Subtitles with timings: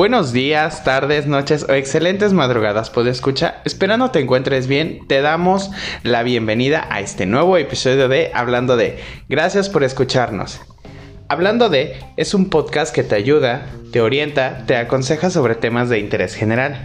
[0.00, 3.60] Buenos días, tardes, noches o excelentes madrugadas, puedo escuchar.
[3.66, 5.70] Esperando te encuentres bien, te damos
[6.04, 8.98] la bienvenida a este nuevo episodio de Hablando de.
[9.28, 10.58] Gracias por escucharnos.
[11.28, 15.98] Hablando de es un podcast que te ayuda, te orienta, te aconseja sobre temas de
[15.98, 16.80] interés general.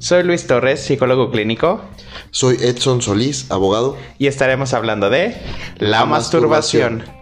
[0.00, 1.82] Soy Luis Torres, psicólogo clínico.
[2.32, 3.96] Soy Edson Solís, abogado.
[4.18, 5.36] Y estaremos hablando de
[5.78, 6.96] la, masturbación.
[6.96, 7.19] masturbación.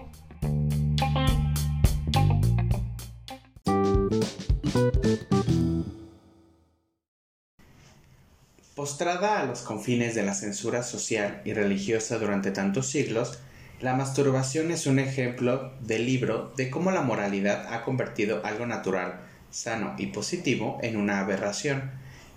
[8.98, 13.39] Postrada a los confines de la censura social y religiosa durante tantos siglos,
[13.80, 19.20] la masturbación es un ejemplo del libro de cómo la moralidad ha convertido algo natural,
[19.51, 21.92] sano y positivo en una aberración.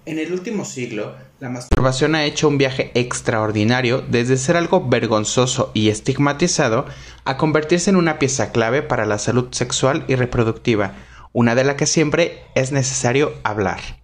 [0.06, 5.72] En el último siglo, la masturbación ha hecho un viaje extraordinario desde ser algo vergonzoso
[5.74, 6.86] y estigmatizado
[7.26, 10.94] a convertirse en una pieza clave para la salud sexual y reproductiva,
[11.34, 14.01] una de la que siempre es necesario hablar.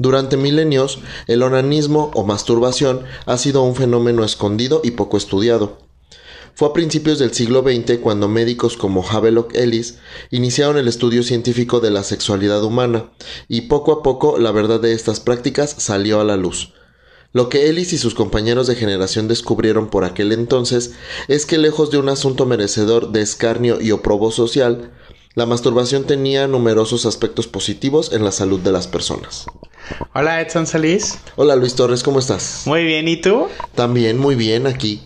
[0.00, 5.76] Durante milenios, el onanismo o masturbación ha sido un fenómeno escondido y poco estudiado.
[6.54, 9.98] Fue a principios del siglo XX cuando médicos como Havelock Ellis
[10.30, 13.10] iniciaron el estudio científico de la sexualidad humana,
[13.46, 16.72] y poco a poco la verdad de estas prácticas salió a la luz.
[17.34, 20.92] Lo que Ellis y sus compañeros de generación descubrieron por aquel entonces
[21.28, 24.92] es que lejos de un asunto merecedor de escarnio y oprobo social,
[25.34, 29.46] la masturbación tenía numerosos aspectos positivos en la salud de las personas.
[30.12, 31.18] Hola Edson Salís.
[31.36, 32.62] Hola Luis Torres, ¿cómo estás?
[32.66, 33.48] Muy bien, ¿y tú?
[33.74, 35.02] También muy bien aquí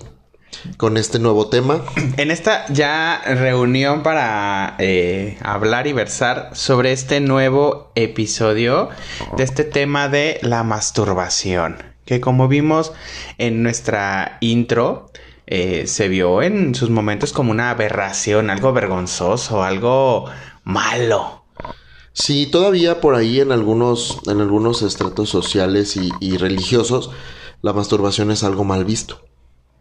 [0.78, 1.84] con este nuevo tema.
[2.17, 8.89] En esta ya reunión para eh, hablar y versar sobre este nuevo episodio
[9.36, 12.92] de este tema de la masturbación, que como vimos
[13.39, 15.11] en nuestra intro,
[15.47, 20.27] eh, se vio en sus momentos como una aberración, algo vergonzoso, algo
[20.64, 21.45] malo.
[22.12, 27.11] Sí, todavía por ahí en algunos, en algunos estratos sociales y, religiosos,
[27.61, 29.20] la masturbación es algo mal visto.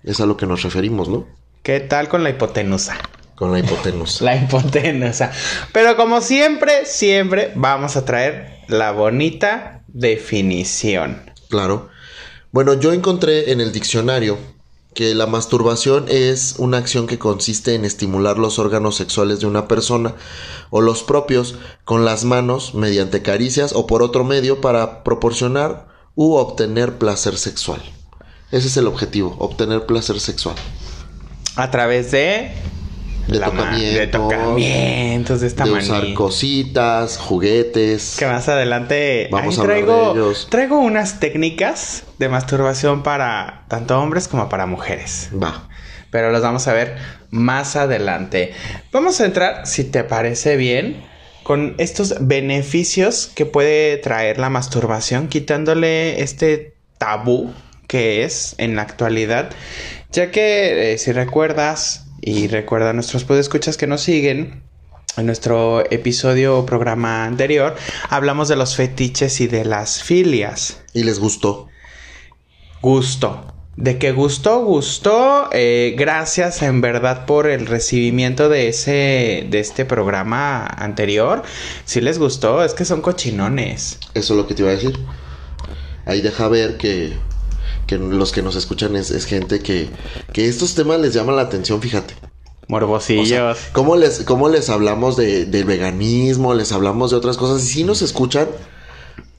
[0.04, 1.28] Es a lo que nos referimos, ¿no?
[1.62, 2.98] ¿Qué tal con la hipotenusa?
[3.36, 4.24] Con la hipotenusa.
[4.26, 5.32] la hipotenusa.
[5.72, 11.32] Pero como siempre, siempre vamos a traer la bonita definición.
[11.50, 11.90] Claro.
[12.52, 14.38] Bueno, yo encontré en el diccionario
[14.94, 19.68] que la masturbación es una acción que consiste en estimular los órganos sexuales de una
[19.68, 20.16] persona
[20.70, 26.34] o los propios con las manos mediante caricias o por otro medio para proporcionar u
[26.36, 27.82] obtener placer sexual.
[28.52, 30.56] Ese es el objetivo, obtener placer sexual.
[31.56, 32.52] A través de
[33.28, 38.16] de, tocamientos, de tocamientos de esta de usar cositas, juguetes.
[38.18, 44.28] Que más adelante Vamos a traigo, de traigo unas técnicas de masturbación para tanto hombres
[44.28, 45.30] como para mujeres.
[45.42, 45.68] Va.
[46.12, 46.98] Pero las vamos a ver
[47.32, 48.54] más adelante.
[48.92, 51.04] Vamos a entrar, si te parece bien,
[51.44, 57.54] con estos beneficios que puede traer la masturbación, quitándole este tabú
[57.88, 59.50] que es en la actualidad,
[60.12, 64.64] ya que eh, si recuerdas y recuerda a nuestros podescuchas que nos siguen.
[65.16, 67.76] En nuestro episodio o programa anterior
[68.10, 70.82] hablamos de los fetiches y de las filias.
[70.94, 71.68] ¿Y les gustó?
[72.82, 73.54] Gusto.
[73.76, 75.50] De que gustó, gustó.
[75.52, 81.44] Eh, gracias en verdad por el recibimiento de ese, de este programa anterior.
[81.86, 84.00] Si les gustó, es que son cochinones.
[84.16, 84.98] Eso es lo que te iba a decir.
[86.06, 87.14] Ahí deja ver que
[87.88, 89.90] que los que nos escuchan es, gente que,
[90.32, 92.16] que estos temas les llaman la atención, fíjate.
[92.68, 93.58] Morbosillos.
[93.74, 96.54] ¿cómo, les, ¿Cómo les hablamos de, del veganismo?
[96.54, 97.64] Les hablamos de otras cosas.
[97.64, 98.48] Y sí nos escuchan,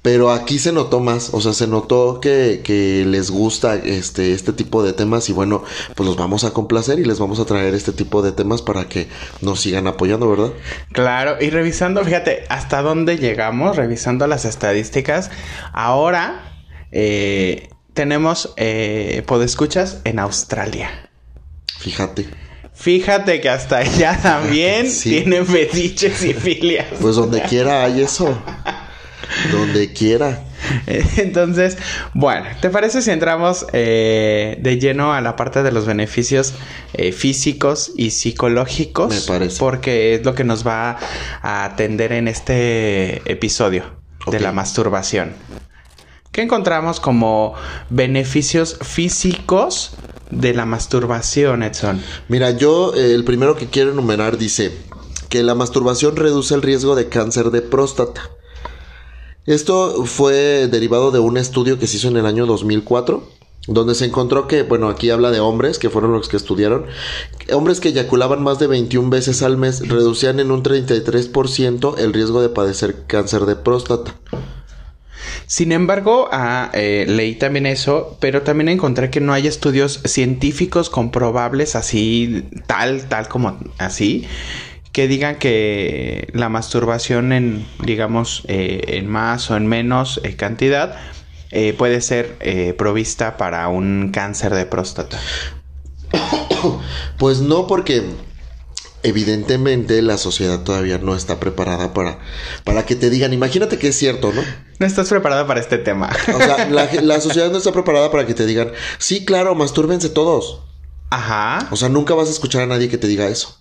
[0.03, 1.31] pero aquí se notó más.
[1.33, 5.29] O sea, se notó que, que, les gusta este, este tipo de temas.
[5.31, 8.33] Y bueno, pues los vamos a complacer y les vamos a traer este tipo de
[8.33, 9.09] temas para que
[9.41, 10.53] nos sigan apoyando, ¿verdad?
[10.93, 15.31] Claro, y revisando, fíjate, hasta dónde llegamos, revisando las estadísticas.
[15.73, 16.55] Ahora,
[16.93, 21.11] eh, tenemos eh, podescuchas en Australia.
[21.79, 22.29] Fíjate.
[22.75, 26.87] Fíjate que hasta allá también tienen fetiches y filias.
[27.01, 28.37] Pues donde quiera hay eso.
[29.53, 30.45] donde quiera.
[30.87, 31.79] Entonces,
[32.15, 36.55] bueno, ¿te parece si entramos eh, de lleno a la parte de los beneficios
[36.95, 39.15] eh, físicos y psicológicos?
[39.15, 39.59] Me parece.
[39.59, 40.99] Porque es lo que nos va
[41.43, 43.85] a atender en este episodio
[44.27, 45.33] de la masturbación.
[46.35, 47.55] ¿Qué encontramos como
[47.91, 49.93] beneficios físicos
[50.33, 52.03] de la masturbación, Edson?
[52.27, 54.77] Mira, yo eh, el primero que quiero enumerar dice
[55.29, 58.33] que la masturbación reduce el riesgo de cáncer de próstata.
[59.47, 63.29] Esto fue derivado de un estudio que se hizo en el año 2004
[63.69, 66.85] donde se encontró que, bueno, aquí habla de hombres, que fueron los que estudiaron,
[67.53, 72.43] hombres que eyaculaban más de 21 veces al mes reducían en un 33% el riesgo
[72.43, 74.17] de padecer cáncer de próstata.
[75.47, 80.89] Sin embargo, ah, eh, leí también eso, pero también encontré que no hay estudios científicos
[80.89, 84.27] comprobables así, tal, tal como así,
[84.93, 90.97] que digan que la masturbación en, digamos, eh, en más o en menos eh, cantidad
[91.79, 95.21] puede ser provista para un cáncer de próstata.
[97.17, 98.03] Pues no, porque
[99.05, 102.19] evidentemente la sociedad todavía no está preparada para,
[102.65, 104.43] para que te digan, imagínate que es cierto, ¿no?
[104.81, 106.11] No estás preparada para este tema.
[106.35, 110.09] O sea, la, la sociedad no está preparada para que te digan, sí, claro, mastúrbense
[110.09, 110.63] todos.
[111.11, 111.69] Ajá.
[111.71, 113.61] O sea, nunca vas a escuchar a nadie que te diga eso.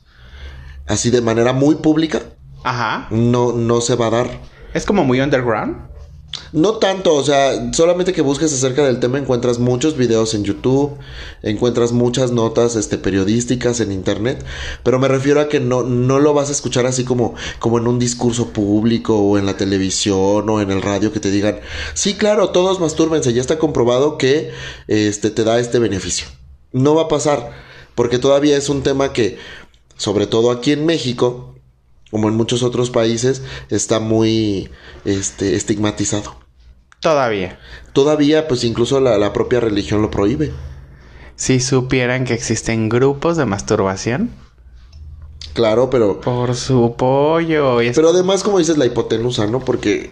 [0.88, 2.22] Así de manera muy pública.
[2.64, 3.08] Ajá.
[3.12, 4.40] No, no se va a dar.
[4.74, 5.93] Es como muy underground.
[6.54, 11.00] No tanto, o sea, solamente que busques acerca del tema encuentras muchos videos en YouTube,
[11.42, 14.46] encuentras muchas notas este, periodísticas en internet,
[14.84, 17.88] pero me refiero a que no, no lo vas a escuchar así como, como en
[17.88, 21.60] un discurso público o en la televisión o en el radio que te digan,
[21.96, 24.52] sí, claro, todos mastúrbense, ya está comprobado que
[24.88, 26.28] este, te da este beneficio.
[26.72, 27.52] No va a pasar,
[27.96, 29.40] porque todavía es un tema que,
[29.98, 31.56] sobre todo aquí en México,
[32.12, 33.42] como en muchos otros países,
[33.72, 34.70] está muy
[35.04, 36.43] este, estigmatizado.
[37.04, 37.60] Todavía.
[37.92, 40.54] Todavía, pues incluso la, propia religión lo prohíbe.
[41.36, 44.32] Si supieran que existen grupos de masturbación.
[45.54, 46.22] Claro, pero...
[46.22, 47.80] Por su pollo.
[47.94, 49.60] Pero además, como dices, la hipotenusa, ¿no?
[49.60, 50.12] Porque...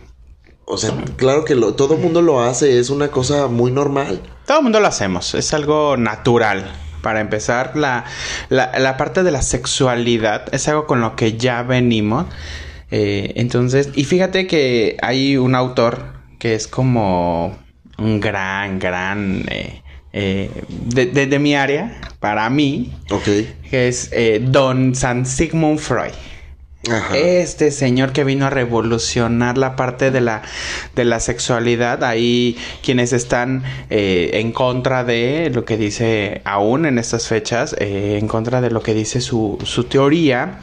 [0.65, 4.21] O sea, claro que lo, todo el mundo lo hace, es una cosa muy normal.
[4.45, 6.71] Todo el mundo lo hacemos, es algo natural.
[7.01, 8.03] Para empezar, la,
[8.49, 12.25] la, parte de la sexualidad es algo con lo que ya venimos.
[12.91, 17.55] Eh, entonces, y fíjate que hay un autor que es como
[17.99, 19.45] un gran, gran...
[19.47, 19.79] Eh,
[20.11, 22.91] eh, de, mi área, para mí,
[23.69, 24.11] que es
[24.41, 26.11] Don San Sigmund Freud.
[27.13, 30.41] Este señor que vino a revolucionar la parte de la,
[30.95, 36.97] de la sexualidad, ahí quienes están eh, en contra de lo que dice aún en
[36.97, 40.61] estas fechas, eh, en contra de lo que dice su, su teoría,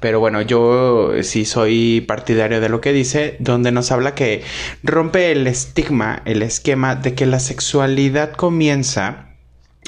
[0.00, 4.42] pero bueno, yo sí soy partidario de lo que dice, donde nos habla que
[4.82, 9.34] rompe el estigma, el esquema de que la sexualidad comienza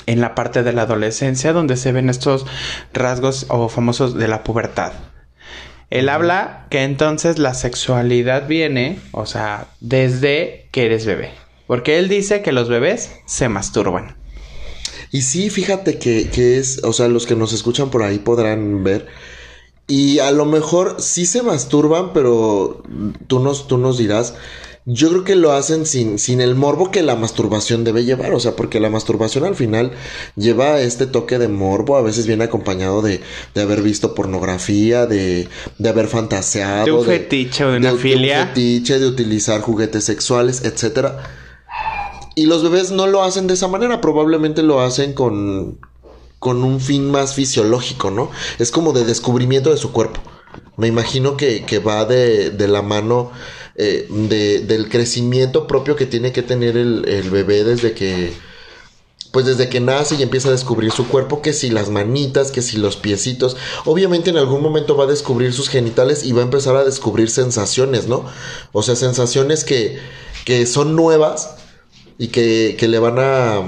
[0.05, 2.45] en la parte de la adolescencia, donde se ven estos
[2.93, 4.93] rasgos o famosos de la pubertad.
[5.91, 11.33] Él habla que entonces la sexualidad viene, o sea, desde que eres bebé.
[11.67, 14.17] Porque él dice que los bebés se masturban.
[15.11, 18.85] Y sí, fíjate que, que es, o sea, los que nos escuchan por ahí podrán
[18.85, 19.09] ver.
[19.89, 22.85] Y a lo mejor sí se masturban, pero
[23.27, 24.35] tú nos, tú nos dirás
[24.87, 28.41] yo creo que lo hacen sin, sin el morbo que la masturbación debe llevar, o
[28.41, 29.93] sea, porque la masturbación al final
[30.37, 33.21] lleva este toque de morbo, a veces viene acompañado de,
[33.55, 35.49] de haber visto pornografía, de,
[35.79, 36.87] de haber fantaseado.
[36.87, 38.37] De un fetiche o de una filia.
[38.37, 41.25] De un fetiche, de utilizar juguetes sexuales, etcétera.
[42.35, 45.79] Y los bebés no lo hacen de esa manera, probablemente lo hacen con,
[46.39, 48.31] con un fin más fisiológico, ¿no?
[48.59, 50.21] Es como de descubrimiento de su cuerpo.
[50.77, 53.31] Me imagino que, que va de, de la mano
[53.77, 58.33] eh, de, del crecimiento propio que tiene que tener el, bebé desde que,
[59.33, 62.63] pues desde que nace y empieza a descubrir su cuerpo, que si las manitas, que
[62.63, 66.45] si los piecitos, obviamente en algún momento va a descubrir sus genitales y va a
[66.45, 68.25] empezar a descubrir sensaciones, ¿no?
[68.73, 69.99] O sea, sensaciones que,
[70.45, 71.55] que son nuevas
[72.19, 73.59] y que, que le van a,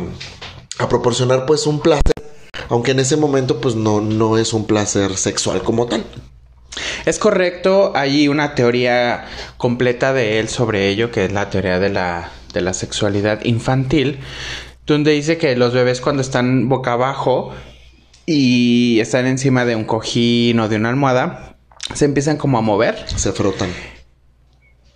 [0.78, 2.12] a, proporcionar pues un placer,
[2.68, 6.04] aunque en ese momento pues no, no es un placer sexual como tal.
[7.05, 9.26] Es correcto, hay una teoría
[9.57, 14.21] completa de él sobre ello, que es la teoría de la, de la sexualidad infantil,
[14.87, 17.52] donde dice que los bebés cuando están boca abajo
[18.26, 21.57] y están encima de un cojín o de una almohada,
[21.95, 23.05] se empiezan como a mover.
[23.17, 23.71] Se frotan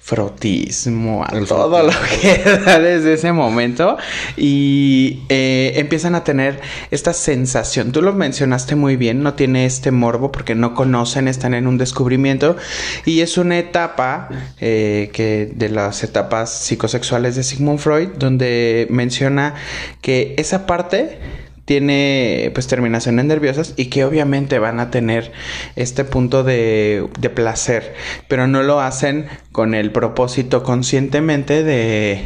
[0.06, 3.96] frotismo, a todo lo que da desde ese momento
[4.36, 6.60] y eh, empiezan a tener
[6.92, 7.90] esta sensación.
[7.90, 11.76] Tú lo mencionaste muy bien, no tiene este morbo porque no conocen, están en un
[11.76, 12.56] descubrimiento
[13.04, 14.28] y es una etapa
[14.60, 19.56] eh, que de las etapas psicosexuales de Sigmund Freud donde menciona
[20.02, 21.18] que esa parte
[21.66, 25.32] tiene pues terminaciones nerviosas y que obviamente van a tener
[25.74, 27.94] este punto de, de placer,
[28.28, 32.22] pero no lo hacen con el propósito conscientemente de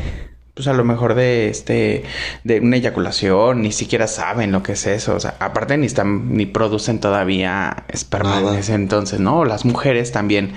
[0.54, 2.04] pues a lo mejor de este
[2.44, 6.36] de una eyaculación ni siquiera saben lo que es eso o sea aparte ni están
[6.36, 10.52] ni producen todavía esperma en ese entonces no las mujeres también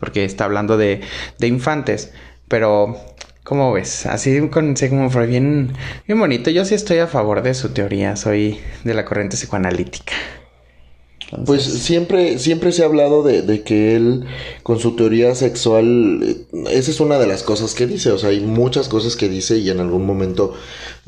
[0.00, 1.02] porque está hablando de,
[1.38, 2.12] de infantes
[2.48, 2.96] pero
[3.44, 4.06] ¿Cómo ves?
[4.06, 5.74] Así con como fue bien,
[6.06, 6.48] bien bonito.
[6.50, 8.16] Yo sí estoy a favor de su teoría.
[8.16, 10.14] Soy de la corriente psicoanalítica.
[11.44, 14.24] Pues siempre, siempre se ha hablado de, que él,
[14.62, 18.30] con su teoría sexual, eh, esa es una de las cosas que dice, o sea,
[18.30, 20.54] hay muchas cosas que dice y en algún momento,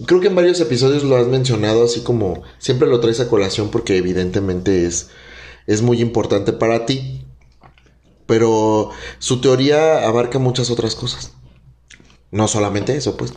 [0.07, 3.71] creo que en varios episodios lo has mencionado, así como siempre lo traes a colación
[3.71, 5.11] porque evidentemente es,
[5.67, 7.25] es muy importante para ti,
[8.27, 8.91] pero
[9.21, 11.36] su teoría abarca muchas otras cosas.
[12.31, 13.35] No solamente eso, pues.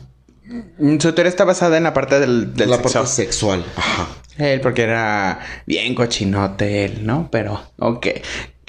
[1.00, 3.64] Su teoría está basada en la parte del, del la parte sexual.
[3.76, 4.08] Ajá.
[4.38, 7.30] Él, porque era bien cochinote él, ¿no?
[7.32, 8.08] Pero, ok.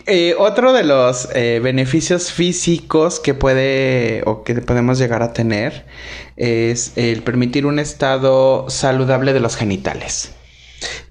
[0.07, 5.87] Eh, otro de los eh, beneficios físicos que puede o que podemos llegar a tener
[6.37, 10.33] es el permitir un estado saludable de los genitales.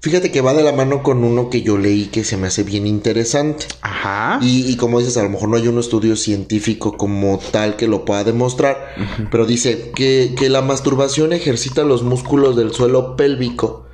[0.00, 2.62] Fíjate que va de la mano con uno que yo leí que se me hace
[2.62, 3.66] bien interesante.
[3.82, 4.38] Ajá.
[4.42, 8.04] Y, como dices, a lo mejor no hay un estudio científico como tal que lo
[8.04, 8.94] pueda demostrar,
[9.30, 13.86] pero dice que, que la masturbación ejercita los músculos del suelo pélvico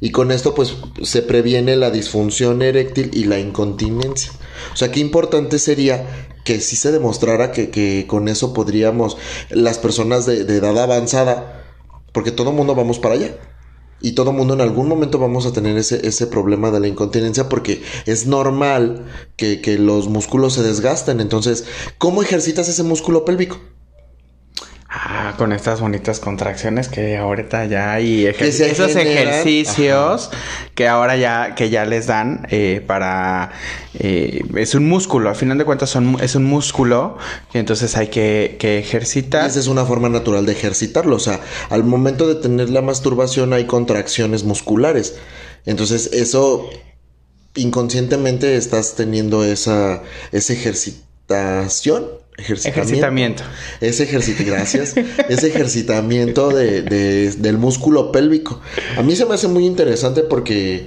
[0.00, 4.30] y con esto pues se previene la disfunción eréctil y la incontinencia.
[4.72, 9.16] O sea, qué importante sería que si se demostrara que, con eso podríamos,
[9.50, 11.64] las personas de, edad avanzada,
[12.12, 13.34] porque todo mundo vamos para allá.
[14.00, 17.48] Y todo mundo en algún momento vamos a tener ese, ese problema de la incontinencia
[17.48, 21.20] porque es normal que, que los músculos se desgasten.
[21.20, 21.64] Entonces,
[21.98, 23.58] ¿cómo ejercitas ese músculo pélvico?
[25.10, 30.28] Ah, con estas bonitas contracciones que ahorita ya hay esos ejercicios
[30.74, 33.50] que ahora ya que ya les dan eh, para
[33.94, 37.16] eh, es un músculo, al final de cuentas son, es un músculo
[37.50, 39.48] que entonces hay que, que ejercitar.
[39.48, 43.54] esa es una forma natural de ejercitarlo, o sea, al momento de tener la masturbación
[43.54, 45.16] hay contracciones musculares.
[45.64, 46.68] Entonces, eso
[47.54, 53.42] inconscientemente estás teniendo esa, esa ejercitación Ejercitamiento.
[53.80, 54.94] Ese ejercitamiento, gracias.
[55.28, 56.82] ese ejercitamiento de,
[57.32, 58.60] del músculo pélvico.
[58.96, 60.86] A mí se me hace muy interesante porque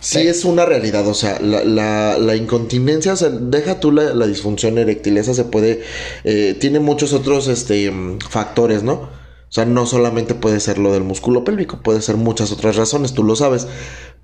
[0.00, 1.06] sí, es una realidad.
[1.06, 5.16] O sea, la, la, incontinencia, o sea, deja tú la, disfunción eréctil.
[5.18, 5.82] Esa se puede.
[6.24, 7.92] Eh, tiene muchos otros este,
[8.28, 8.94] factores, ¿no?
[8.94, 13.14] O sea, no solamente puede ser lo del músculo pélvico, puede ser muchas otras razones,
[13.14, 13.68] tú lo sabes.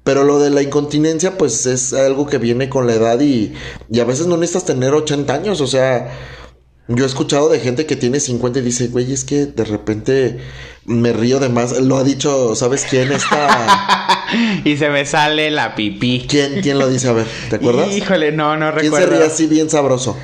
[0.04, 3.54] Pero lo de la incontinencia, pues es algo que viene con la edad y,
[3.90, 5.60] y a veces no necesitas tener 80 años.
[5.62, 6.12] O sea,
[6.86, 10.38] yo he escuchado de gente que tiene 50 y dice, güey, es que de repente
[10.84, 11.80] me río de más.
[11.80, 14.26] Lo ha dicho, ¿sabes quién está?
[14.64, 16.26] y se me sale la pipí.
[16.28, 17.08] ¿Quién, ¿Quién lo dice?
[17.08, 17.90] A ver, ¿te acuerdas?
[17.90, 18.98] Híjole, no, no recuerdo.
[18.98, 20.14] ¿Quién se ríe así bien sabroso?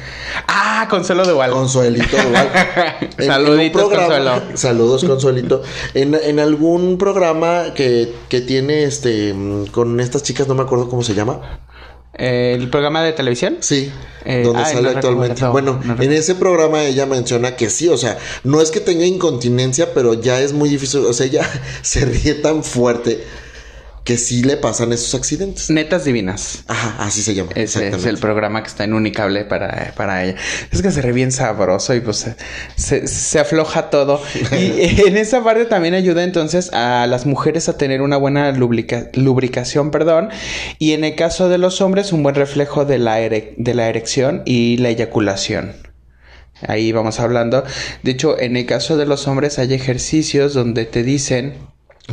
[0.48, 1.50] Ah, Consuelo de Igual.
[1.50, 2.50] Consuelito de Igual.
[3.18, 4.42] Saluditos, Consuelo.
[4.52, 5.62] Saludos, Consuelito.
[5.94, 9.34] En, en algún programa que, que tiene este
[9.72, 11.60] con estas chicas, no me acuerdo cómo se llama.
[12.20, 13.56] ¿El programa de televisión?
[13.60, 13.90] Sí,
[14.24, 15.46] eh, donde sale actualmente.
[15.46, 19.94] bueno, en ese programa ella menciona que sí, o sea, no es que tenga incontinencia,
[19.94, 21.48] pero ya es muy difícil, o sea, ella
[21.82, 23.24] se ríe tan fuerte
[24.04, 25.70] que sí le pasan esos accidentes.
[25.70, 26.64] Netas Divinas.
[26.68, 27.50] Ajá, así se llama.
[27.54, 30.36] Ese es el programa que está en Unicable para, para ella.
[30.70, 32.26] Es que se re bien sabroso y pues
[32.76, 34.22] se, se afloja todo.
[34.52, 39.90] y en esa parte también ayuda entonces a las mujeres a tener una buena lubricación,
[39.90, 40.30] perdón.
[40.78, 44.42] Y en el caso de los hombres, un buen reflejo de la, de la erección
[44.44, 45.74] y la eyaculación.
[46.66, 47.64] Ahí vamos hablando.
[48.02, 51.54] De hecho, en el caso de los hombres hay ejercicios donde te dicen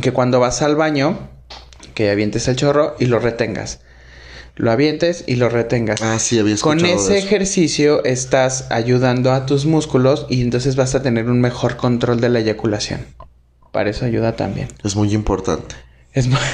[0.00, 1.28] que cuando vas al baño,
[1.98, 3.80] que avientes el chorro y lo retengas.
[4.54, 6.00] Lo avientes y lo retengas.
[6.00, 11.02] Ah, sí, había Con ese ejercicio estás ayudando a tus músculos y entonces vas a
[11.02, 13.04] tener un mejor control de la eyaculación.
[13.72, 14.68] Para eso ayuda también.
[14.84, 15.74] Es muy importante.
[16.12, 16.38] Es muy...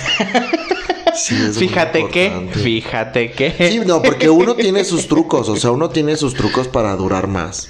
[1.15, 3.53] Sí, es fíjate que, fíjate que.
[3.71, 7.29] Sí, no, porque uno tiene sus trucos, o sea, uno tiene sus trucos para durar
[7.29, 7.69] más.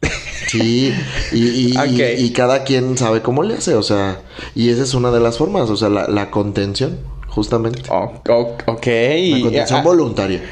[0.48, 0.94] Sí,
[1.32, 4.22] y, y, cada quien sabe cómo le hace, o sea,
[4.54, 7.82] y esa es una de las formas, o sea, la, la contención, justamente.
[7.90, 8.12] Oh,
[8.66, 8.86] ok.
[8.86, 10.42] La contención voluntaria.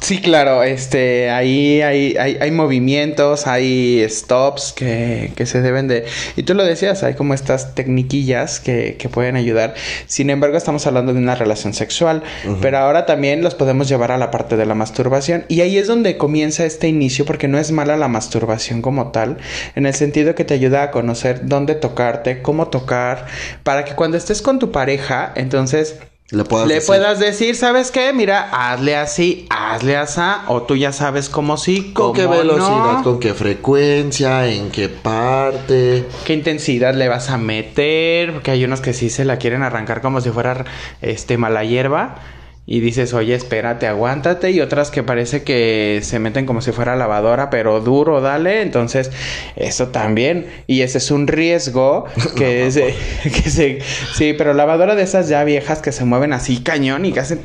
[0.00, 6.04] Sí, claro, este, ahí hay, hay, hay movimientos, hay stops que, que, se deben de...
[6.36, 9.74] Y tú lo decías, hay como estas tecniquillas que, que pueden ayudar.
[10.06, 12.22] Sin embargo, estamos hablando de una relación sexual,
[12.60, 15.44] pero ahora también los podemos llevar a la parte de la masturbación.
[15.48, 19.38] Y ahí es donde comienza este inicio, porque no es mala la masturbación como tal,
[19.74, 23.26] en el sentido que te ayuda a conocer dónde tocarte, cómo tocar,
[23.62, 25.96] para que cuando estés con tu pareja, entonces
[26.32, 28.14] le, puedas decir, ¿sabes qué?
[28.14, 33.20] Mira, hazle así, hazle así, o tú ya sabes cómo sí, con qué velocidad, con
[33.20, 38.94] qué frecuencia, en qué parte, qué intensidad le vas a meter, porque hay unos que
[38.94, 40.64] sí se la quieren arrancar como si fuera
[41.02, 42.16] este mala hierba.
[42.64, 46.94] Y dices, oye, espérate, aguántate, y otras que parece que se meten como si fuera
[46.94, 49.10] lavadora, pero duro, dale, entonces
[49.56, 52.04] eso también, y ese es un riesgo
[52.36, 53.78] que, es, que se,
[54.14, 57.40] sí, pero lavadora de esas ya viejas que se mueven así cañón y que hacen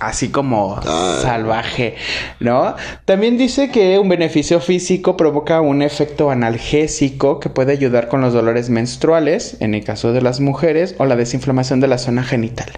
[0.00, 0.80] así como
[1.22, 1.96] salvaje,
[2.40, 2.76] ¿no?
[3.04, 8.32] También dice que un beneficio físico provoca un efecto analgésico que puede ayudar con los
[8.32, 12.72] dolores menstruales, en el caso de las mujeres, o la desinflamación de la zona genital.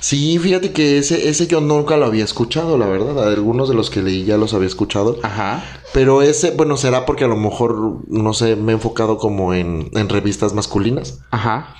[0.00, 3.28] Sí, fíjate que ese, ese yo nunca lo había escuchado, la verdad.
[3.32, 5.18] Algunos de los que leí ya los había escuchado.
[5.22, 5.64] Ajá.
[5.92, 9.90] Pero ese, bueno, será porque a lo mejor, no sé, me he enfocado como en,
[9.92, 11.20] en revistas masculinas.
[11.30, 11.74] Ajá.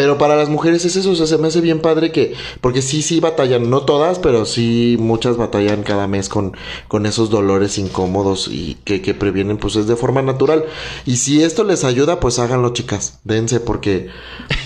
[0.00, 2.80] Pero para las mujeres es eso, o sea, se me hace bien padre que, porque
[2.80, 6.56] sí, sí batallan, no todas, pero sí muchas batallan cada mes con,
[6.88, 10.64] con esos dolores incómodos y que, que previenen, pues es de forma natural.
[11.04, 14.08] Y si esto les ayuda, pues háganlo, chicas, dense, porque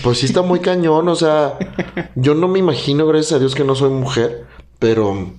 [0.03, 1.59] pues sí está muy cañón, o sea,
[2.15, 4.45] yo no me imagino, gracias a Dios, que no soy mujer,
[4.79, 5.33] pero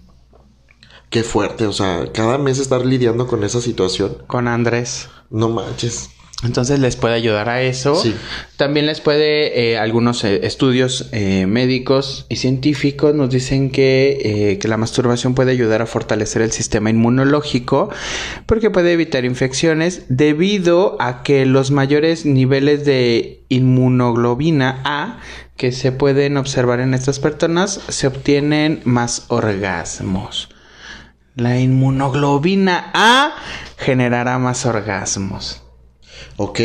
[1.08, 4.18] qué fuerte, o sea, cada mes estar lidiando con esa situación.
[4.26, 5.08] Con Andrés.
[5.30, 6.10] No manches.
[6.42, 7.96] Entonces les puede ayudar a eso.
[7.96, 8.14] Sí.
[8.58, 14.68] También les puede, eh, algunos eh, estudios eh, médicos y científicos nos dicen que, que
[14.68, 17.88] la masturbación puede ayudar a fortalecer el sistema inmunológico
[18.44, 25.20] porque puede evitar infecciones debido a que los mayores niveles de inmunoglobina A
[25.56, 30.50] que se pueden observar en estas personas se obtienen más orgasmos.
[31.34, 33.34] La inmunoglobina A
[33.78, 35.65] generará más orgasmos.
[36.36, 36.60] Ok.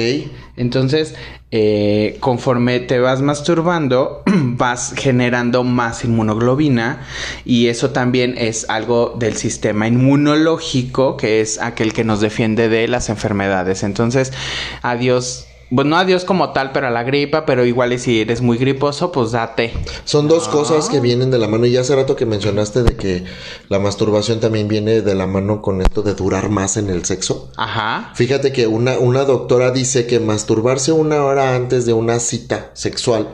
[0.58, 1.16] Entonces,
[1.52, 7.06] eh, conforme te vas masturbando, vas generando más inmunoglobina
[7.46, 12.88] y eso también es algo del sistema inmunológico, que es aquel que nos defiende de
[12.88, 13.84] las enfermedades.
[13.84, 14.34] Entonces,
[14.82, 15.48] adiós.
[15.74, 18.58] Pues no adiós como tal, pero a la gripa, pero igual y si eres muy
[18.58, 19.72] griposo, pues date.
[20.04, 20.52] Son dos Ah.
[20.52, 21.66] cosas que vienen de la mano.
[21.66, 23.24] Y ya hace rato que mencionaste de que
[23.70, 27.50] la masturbación también viene de la mano con esto de durar más en el sexo.
[27.56, 28.12] Ajá.
[28.16, 33.30] Fíjate que una, una doctora dice que masturbarse una hora antes de una cita sexual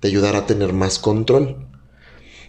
[0.00, 1.66] te ayudará a tener más control.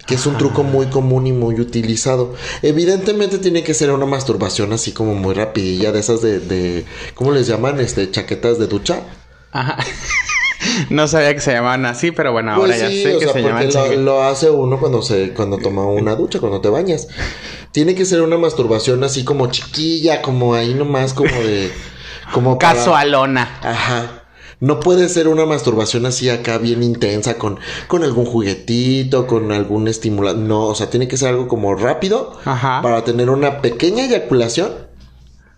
[0.07, 2.33] Que es un truco muy común y muy utilizado.
[2.63, 7.31] Evidentemente tiene que ser una masturbación así como muy rapidilla, de esas de, de ¿cómo
[7.31, 7.79] les llaman?
[7.79, 9.01] Este, chaquetas de ducha.
[9.51, 9.77] Ajá.
[10.89, 13.33] no sabía que se llamaban así, pero bueno, ahora Pues ya sé o que sea,
[13.33, 17.07] se llaman lo, lo hace uno cuando se cuando toma una ducha, cuando te bañas.
[17.71, 21.71] Tiene que ser una masturbación así como chiquilla, como ahí nomás como de
[22.33, 23.59] como para- Casualona.
[23.61, 24.17] Ajá.
[24.59, 29.87] No puede ser una masturbación así acá bien intensa con, con algún juguetito, con algún
[29.87, 30.39] estimulante.
[30.43, 32.79] No, o sea, tiene que ser algo como rápido Ajá.
[32.83, 34.71] para tener una pequeña eyaculación,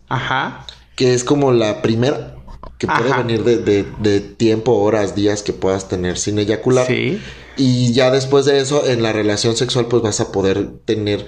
[0.08, 0.66] Ajá.
[0.96, 2.36] que es como la primera,
[2.78, 6.88] que puede venir de, de- de tiempo, horas, días que puedas tener sin eyacular.
[6.88, 7.22] Sí.
[7.58, 11.28] Y ya después de eso, en la relación sexual, pues vas a poder tener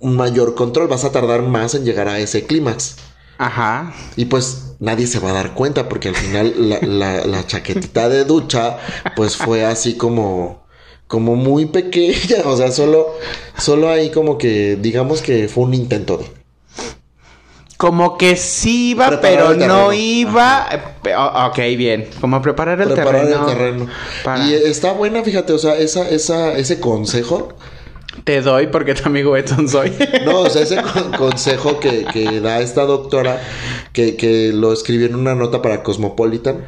[0.00, 2.96] un mayor control, vas a tardar más en llegar a ese clímax.
[3.38, 3.92] Ajá.
[4.16, 8.08] Y pues nadie se va a dar cuenta porque al final la, la, la chaquetita
[8.08, 8.78] de ducha
[9.16, 10.64] pues fue así como
[11.06, 13.06] como muy pequeña, o sea, solo
[13.58, 16.24] solo ahí como que digamos que fue un intento de.
[17.84, 20.66] Como que sí iba, Preparar pero no iba.
[20.72, 22.08] eh, pe- o- ok, bien.
[22.20, 23.40] Como preparar el preparar terreno.
[23.48, 23.86] el terreno.
[24.24, 27.48] para- Y está buena, fíjate, o sea, esa esa ese consejo
[28.24, 29.92] Te doy porque tu amigo Edson soy.
[30.24, 33.42] No, o sea, ese con- consejo que, que da esta doctora,
[33.92, 36.64] que, que lo escribió en una nota para Cosmopolitan,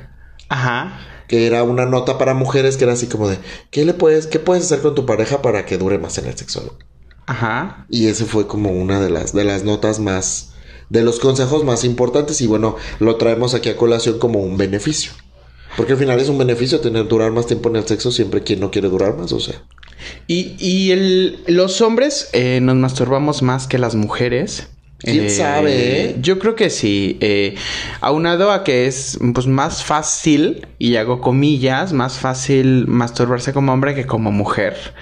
[0.51, 0.99] Ajá.
[1.29, 3.39] que era una nota para mujeres que era así como de,
[3.71, 6.37] ¿qué le puedes, qué puedes hacer con tu pareja para que dure más en el
[6.37, 6.77] sexo?
[7.27, 7.87] Ajá.
[7.89, 10.53] Y ese fue como una de las, de las notas más,
[10.89, 15.13] de los consejos más importantes y bueno, lo traemos aquí a colación como un beneficio.
[15.77, 18.61] Porque al final es un beneficio tener durar más tiempo en el sexo siempre quien
[18.61, 19.63] no quiere durar más, o sea.
[20.27, 24.69] Y, y el, los hombres eh, nos masturbamos más que las mujeres.
[24.99, 26.17] ¿Quién sabe, eh?
[26.21, 27.19] Yo creo que sí.
[27.21, 27.55] Eh,
[28.01, 33.95] aunado a que es pues, más fácil, y hago comillas, más fácil masturbarse como hombre
[33.95, 34.95] que como mujer.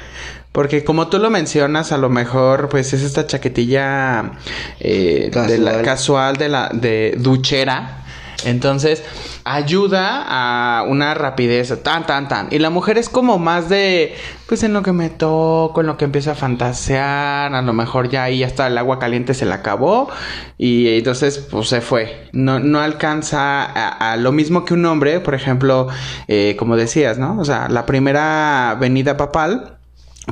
[0.55, 4.35] Porque como tú lo mencionas, a lo mejor pues es esta chaquetilla
[4.79, 5.85] eh, de la, Casual.
[5.85, 8.05] casual de la de duchera.
[8.45, 9.03] Entonces,
[9.43, 12.47] ayuda a una rapidez tan, tan, tan.
[12.53, 14.15] Y la mujer es como más de,
[14.47, 18.09] pues en lo que me toco, en lo que empiezo a fantasear, a lo mejor
[18.09, 20.09] ya ahí hasta el agua caliente se la acabó
[20.57, 22.29] y entonces pues se fue.
[22.33, 25.89] No, no alcanza a, a lo mismo que un hombre, por ejemplo,
[26.29, 27.41] eh, como decías, ¿no?
[27.41, 29.79] O sea, la primera venida papal,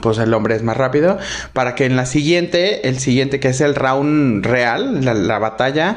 [0.01, 1.19] pues el hombre es más rápido
[1.53, 5.97] para que en la siguiente, el siguiente que es el round real, la, la batalla,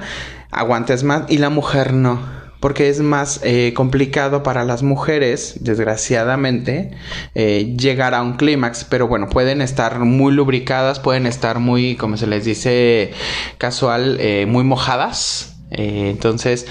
[0.51, 2.19] aguantes más y la mujer no.
[2.59, 6.91] porque es más eh, complicado para las mujeres, desgraciadamente,
[7.35, 8.85] eh, llegar a un clímax.
[8.85, 13.11] Pero bueno, pueden estar muy lubricadas, pueden estar muy, como se les dice
[13.59, 15.57] casual, eh, muy mojadas.
[15.69, 16.65] entonces,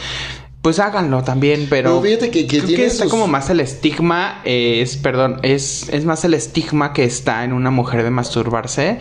[0.64, 2.00] pues háganlo también, pero.
[2.00, 6.24] fíjate que, que, creo que está como más el estigma, es, perdón, es, es más
[6.24, 8.98] el estigma que está en una mujer de masturbarse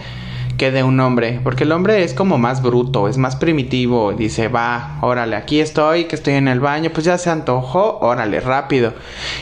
[0.58, 4.48] que de un hombre, porque el hombre es como más bruto, es más primitivo, dice,
[4.48, 8.94] va, órale, aquí estoy, que estoy en el baño, pues ya se antojó, órale, rápido.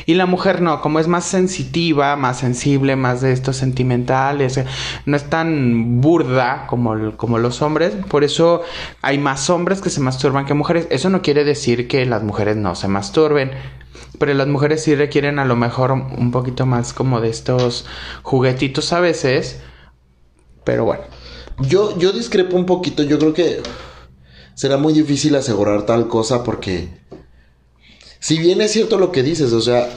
[0.05, 4.59] Y la mujer no, como es más sensitiva, más sensible, más de estos sentimentales,
[5.05, 8.61] no es tan burda como, como los hombres, por eso
[9.01, 10.87] hay más hombres que se masturban que mujeres.
[10.89, 13.51] Eso no quiere decir que las mujeres no se masturben,
[14.19, 17.85] pero las mujeres sí requieren a lo mejor un poquito más como de estos
[18.23, 19.61] juguetitos a veces
[20.63, 21.03] pero bueno.
[21.59, 23.03] Yo, yo discrepo un poquito.
[23.03, 23.61] Yo creo que
[24.53, 26.89] será muy difícil asegurar tal cosa porque.
[28.19, 29.89] Si bien es cierto lo que dices, o sea,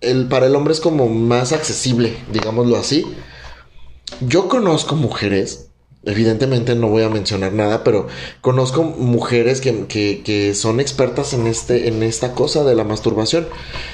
[0.00, 3.06] el, para el hombre es como más accesible, digámoslo así.
[4.20, 5.69] Yo conozco mujeres
[6.02, 8.06] Evidentemente no voy a mencionar nada, pero
[8.40, 13.46] conozco mujeres que, que, que, son expertas en, este, en esta cosa de la masturbación.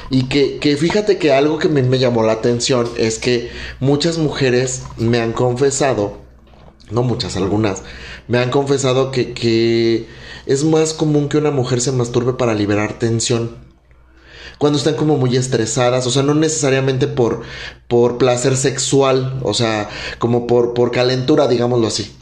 [0.09, 4.19] Y que, que fíjate que algo que me, me, llamó la atención es que muchas
[4.19, 6.19] mujeres me han confesado,
[6.93, 7.83] no muchas, algunas,
[8.29, 10.07] me han confesado que, que
[10.47, 13.66] es más común que una mujer se masturbe para liberar tensión
[14.59, 17.43] cuando están como muy estresadas, o sea, no necesariamente por,
[17.89, 19.89] por placer sexual, o sea,
[20.19, 22.15] como por, por calentura, digámoslo así.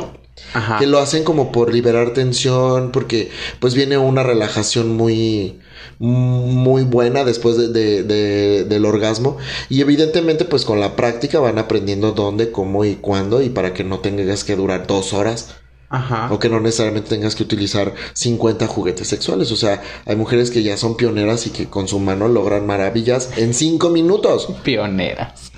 [0.53, 0.79] Ajá.
[0.79, 5.61] Que lo hacen como por liberar tensión, porque pues viene una relajación muy,
[5.99, 9.37] muy buena después de, de, del orgasmo.
[9.68, 13.85] Y evidentemente pues con la práctica van aprendiendo dónde, cómo y cuándo y para que
[13.85, 15.57] no tengas que durar dos horas
[15.94, 16.28] Ajá.
[16.33, 19.52] O que no necesariamente tengas que utilizar 50 juguetes sexuales.
[19.52, 23.30] O sea, hay mujeres que ya son pioneras y que con su mano logran maravillas
[23.37, 24.48] en 5 minutos.
[24.62, 25.52] Pioneras.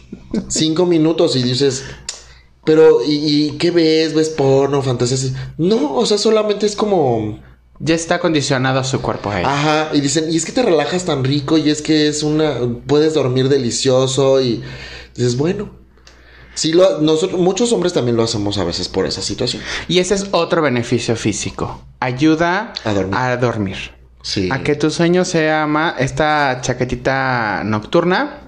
[0.49, 1.85] 5 minutos y dices,
[2.65, 4.13] pero ¿y, qué ves?
[4.13, 5.33] ¿Ves porno, fantasías?
[5.57, 7.41] No, o sea, solamente es como...
[7.79, 9.45] Ya está condicionado su cuerpo ahí.
[9.45, 12.59] Ajá, y dicen, y es que te relajas tan rico y es que es una...
[12.87, 14.63] puedes dormir delicioso y
[15.15, 15.71] dices, bueno,
[16.57, 19.63] Sí, lo, nosotros, muchos hombres también lo hacemos a veces por esa situación.
[19.89, 21.83] Y ese es otro beneficio físico.
[22.01, 23.77] Ayuda a dormir.
[24.23, 24.49] Sí.
[24.51, 28.41] A que tu sueño sea más esta chaquetita nocturna,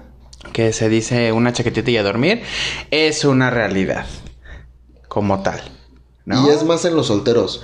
[0.53, 2.41] que se dice una chaquetita y a dormir,
[2.89, 4.07] es una realidad
[5.07, 5.61] como tal.
[6.25, 7.61] Y es más en los solteros.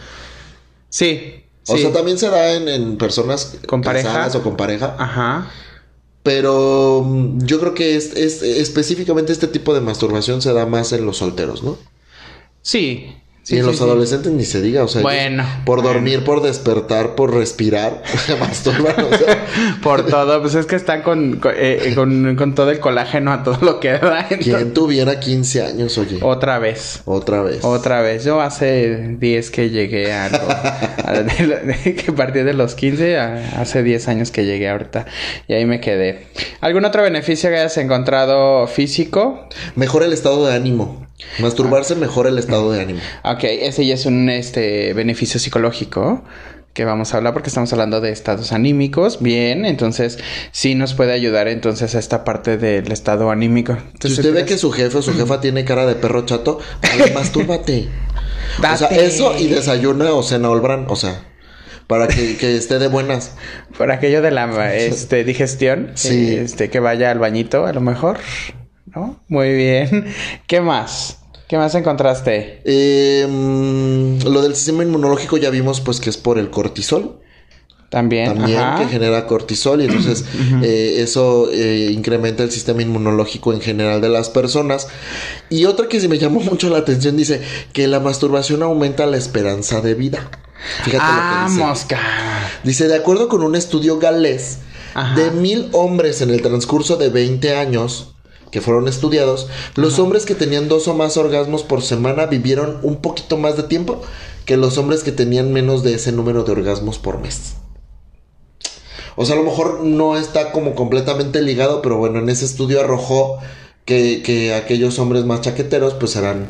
[0.89, 1.43] Sí.
[1.67, 4.95] O sea, también se da en, personas con pareja o con pareja.
[4.99, 5.51] Ajá.
[6.25, 11.05] Pero mm, yo creo que es, específicamente este tipo de masturbación se da más en
[11.05, 11.77] los solteros, ¿no?
[12.63, 13.13] Sí,
[13.47, 17.33] y en los adolescentes ni se diga, o sea, bueno, por dormir, por despertar, por
[17.33, 19.45] respirar, se masturban, o sea.
[19.83, 23.59] por todo, pues es que están con, eh, con, con, todo el colágeno a todo
[23.61, 24.27] lo que da.
[24.41, 26.19] ¿Quién tuviera 15 años, oye?
[26.21, 27.01] Otra vez.
[27.05, 27.63] Otra vez.
[27.63, 28.23] Otra vez.
[28.23, 30.29] Yo hace 10 que llegué a,
[31.83, 35.05] que partí de los 15, hace 10 años que llegué ahorita.
[35.47, 36.27] Y ahí me quedé.
[36.61, 39.47] ¿Algún otro beneficio que hayas encontrado físico?
[39.75, 41.05] Mejora el estado de ánimo.
[41.39, 42.99] Masturbarse mejora el estado de ánimo.
[43.23, 46.23] Ok, ese ya es un este, beneficio psicológico
[46.75, 49.21] que vamos a hablar porque estamos hablando de estados anímicos.
[49.21, 50.19] Bien, entonces
[50.51, 53.77] sí nos puede ayudar entonces a esta parte del estado anímico.
[54.01, 57.11] si usted ve que su jefe o su jefa tiene cara de perro chato, vale,
[57.13, 57.87] mastúrbate.
[58.59, 61.23] O sea, eso y desayuna o cena Olbran, o sea,
[61.87, 63.35] para que, que, esté de buenas.
[63.77, 66.35] Por aquello de la este, digestión, sí.
[66.35, 68.17] este, que vaya al bañito a lo mejor.
[69.27, 70.13] Muy bien.
[70.47, 71.19] ¿Qué más?
[71.47, 72.61] ¿Qué más encontraste?
[72.65, 77.19] Em, lo del sistema inmunológico ya vimos pues que es por el cortisol.
[77.89, 78.35] También.
[78.35, 80.25] También que genera cortisol y entonces
[80.63, 84.87] eh, eso eh, incrementa el sistema inmunológico en general de las personas.
[85.49, 87.41] Y otra que se me llamó mucho la atención dice
[87.73, 90.29] que la masturbación aumenta la esperanza de vida.
[90.83, 91.63] Fíjate ah, lo que dice.
[91.63, 91.99] mosca.
[92.63, 94.59] Dice, de acuerdo con un estudio galés,
[95.15, 98.14] de mil hombres en el transcurso de 20 años,
[98.51, 102.97] que fueron estudiados, los hombres que tenían dos o más orgasmos por semana vivieron un
[102.97, 104.01] poquito más de tiempo
[104.45, 107.55] que los hombres que tenían menos de ese número de orgasmos por mes.
[109.15, 112.81] O sea, a lo mejor no está como completamente ligado, pero bueno, en ese estudio
[112.81, 113.39] arrojó
[113.85, 116.49] que, aquellos hombres más chaqueteros pues eran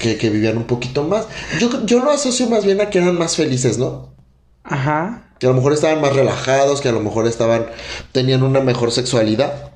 [0.00, 1.26] que, que vivían un poquito más.
[1.58, 4.14] Yo, yo lo asocio más bien a que eran más felices, ¿no?
[4.62, 5.34] Ajá.
[5.38, 7.66] Que a lo mejor estaban más relajados, que a lo mejor estaban,
[8.12, 9.72] tenían una mejor sexualidad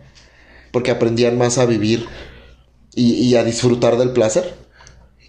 [0.73, 2.07] porque aprendían más a vivir
[2.95, 4.55] y, a disfrutar del placer.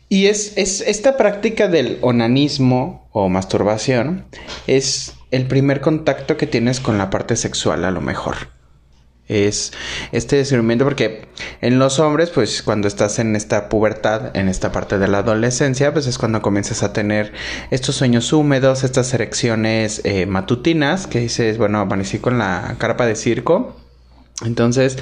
[0.10, 4.26] Y es, es, esta práctica del onanismo o masturbación
[4.68, 8.36] es el primer contacto que tienes con la parte sexual a lo mejor.
[9.32, 9.72] Es
[10.12, 11.30] este descubrimiento porque
[11.62, 15.94] en los hombres, pues cuando estás en esta pubertad, en esta parte de la adolescencia,
[15.94, 17.32] pues es cuando comienzas a tener
[17.70, 23.16] estos sueños húmedos, estas erecciones eh, matutinas, que dices, bueno, amanecí con la carpa de
[23.16, 23.81] circo.
[24.46, 24.98] Entonces,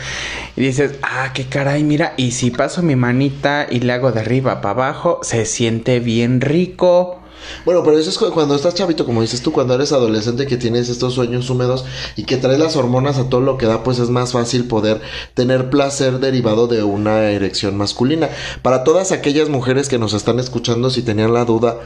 [0.55, 4.61] dices, ah, qué caray, mira, y si paso mi manita y le hago de arriba
[4.61, 7.19] para abajo, se siente bien rico.
[7.65, 10.89] Bueno, pero eso es cuando estás chavito, como dices tú, cuando eres adolescente que tienes
[10.89, 14.09] estos sueños húmedos y que traes las hormonas a todo lo que da, pues es
[14.09, 15.01] más fácil poder
[15.33, 18.29] tener placer derivado de una erección masculina.
[18.61, 21.79] Para todas aquellas mujeres que nos están escuchando, si tenían la duda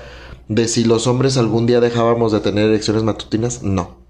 [0.47, 4.02] de si los hombres algún día dejábamos de tener erecciones matutinas, no.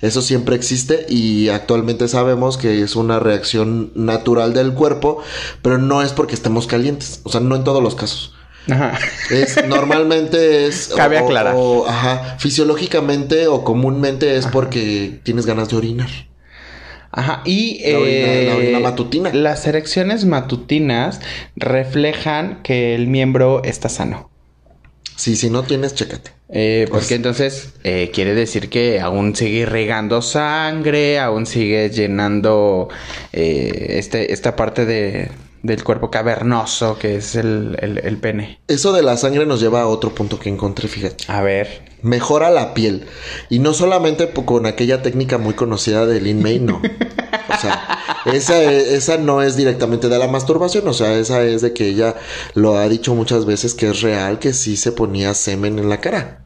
[0.00, 5.22] Eso siempre existe y actualmente sabemos que es una reacción natural del cuerpo,
[5.62, 8.34] pero no es porque estemos calientes, o sea, no en todos los casos.
[8.68, 8.98] Ajá.
[9.30, 10.92] Es, normalmente es.
[10.94, 11.56] Cabe aclarar.
[11.86, 12.36] ajá.
[12.38, 16.10] Fisiológicamente o comúnmente es porque tienes ganas de orinar.
[17.12, 19.32] Ajá, y la orina, eh, matutina.
[19.32, 21.20] Las erecciones matutinas
[21.56, 24.29] reflejan que el miembro está sano.
[25.20, 26.30] Sí, si no tienes, chécate.
[26.48, 32.88] Eh, porque pues entonces eh, quiere decir que aún sigue regando sangre, aún sigue llenando
[33.30, 35.28] este, esta parte de,
[35.62, 38.60] del cuerpo cavernoso que es el, el, pene.
[38.68, 41.24] Eso de la sangre nos lleva a otro punto que encontré, fíjate.
[41.28, 41.90] A ver.
[42.02, 43.06] Mejora la piel.
[43.50, 46.76] Y no solamente con aquella técnica muy conocida de Lin May, no.
[46.76, 51.72] O sea, esa, esa no es directamente de la masturbación, o sea, esa es de
[51.72, 52.14] que ella
[52.54, 56.00] lo ha dicho muchas veces que es real que sí se ponía semen en la
[56.00, 56.39] cara.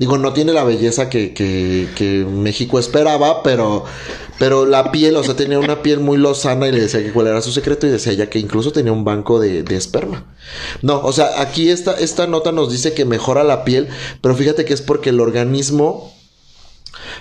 [0.00, 3.84] Digo, no tiene la belleza que, que, México esperaba, pero,
[4.38, 7.26] pero la piel, o sea, tenía una piel muy lozana y le decía que cuál
[7.26, 10.34] era su secreto y decía ya que incluso tenía un banco de, de esperma.
[10.80, 13.88] No, o sea, aquí esta, esta nota nos dice que mejora la piel,
[14.22, 16.10] pero fíjate que es porque el organismo,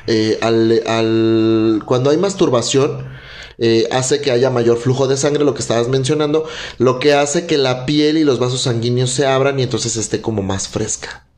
[0.07, 3.09] eh, al, al, cuando hay masturbación,
[3.57, 7.45] eh, hace que haya mayor flujo de sangre, lo que estabas mencionando, lo que hace
[7.45, 11.28] que la piel y los vasos sanguíneos se abran y entonces esté como más fresca.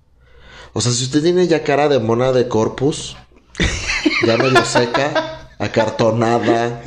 [0.74, 3.18] O sea, si usted tiene ya cara de mona de corpus,
[4.26, 6.82] ya medio seca, acartonada.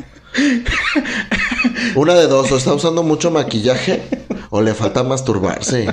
[1.95, 4.03] Una de dos, o está usando mucho maquillaje
[4.51, 5.93] o le falta masturbarse.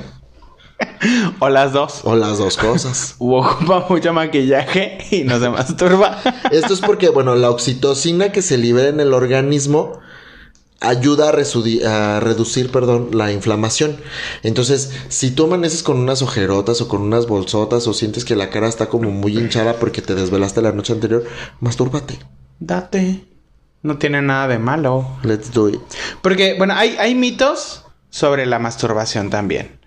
[1.39, 2.01] O las dos.
[2.03, 3.15] O las dos cosas.
[3.19, 6.21] O ocupa mucho maquillaje y no se masturba.
[6.51, 9.99] Esto es porque, bueno, la oxitocina que se libera en el organismo
[10.81, 13.97] ayuda a, reducir perdón, la inflamación.
[14.43, 18.49] Entonces, si tú amaneces con unas ojerotas o con unas bolsotas o sientes que la
[18.49, 21.23] cara está como muy hinchada porque te desvelaste la noche anterior,
[21.59, 22.19] mastúrbate.
[22.59, 23.25] Date.
[23.83, 25.07] No tiene nada de malo.
[25.23, 25.81] Let's do it.
[26.21, 29.80] Porque, bueno, hay, hay mitos sobre la masturbación también.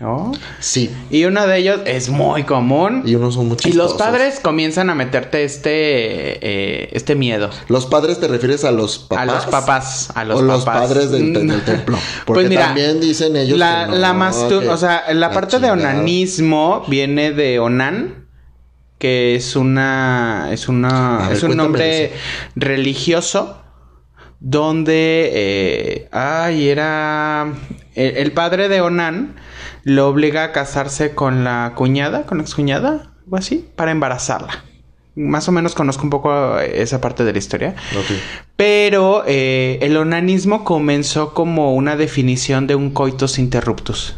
[0.00, 0.32] ¿No?
[0.60, 0.90] Sí.
[1.10, 3.02] Y uno de ellos es muy común.
[3.04, 3.70] Y unos son muchos.
[3.70, 7.50] Y los padres comienzan a meterte este, eh, este miedo.
[7.68, 9.28] ¿Los padres te refieres a los papás?
[9.28, 11.32] A los papás, a los o los padres del,
[11.64, 11.98] templo.
[12.24, 16.82] Porque pues también dicen ellos la, que la mastur o sea, la, parte de onanismo
[16.88, 18.26] viene de onan
[18.98, 22.12] que es una es una es un nombre
[22.54, 23.60] religioso
[24.40, 27.52] donde eh, ay era
[27.94, 29.36] el, padre de Onan
[29.84, 34.64] lo obliga a casarse con la cuñada, con la excuñada, o así, para embarazarla.
[35.16, 37.74] Más o menos conozco un poco esa parte de la historia.
[38.56, 44.16] Pero eh, el onanismo comenzó como una definición de un coitus interruptus.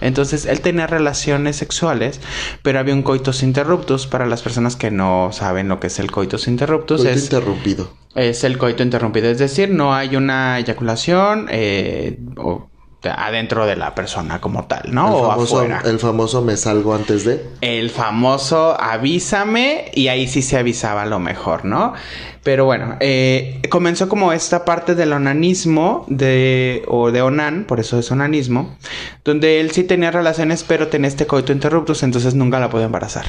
[0.00, 2.20] Entonces él tenía relaciones sexuales,
[2.62, 6.10] pero había un coitus interruptus para las personas que no saben lo que es el
[6.10, 7.02] coitus interruptus.
[7.02, 7.92] Coito interrumpido.
[8.14, 12.69] Es el coito interrumpido, es decir, no hay una eyaculación eh, o
[13.02, 15.08] adentro de la persona como tal, ¿no?
[15.08, 15.82] El o famoso, afuera.
[15.84, 17.44] El famoso me salgo antes de.
[17.60, 21.94] El famoso avísame y ahí sí se avisaba lo mejor, ¿no?
[22.42, 27.98] Pero bueno, eh, comenzó como esta parte del onanismo de, o de onan, por eso
[27.98, 28.76] es onanismo,
[29.24, 33.26] donde él sí tenía relaciones pero tenía este coito interruptus, entonces nunca la pudo embarazar.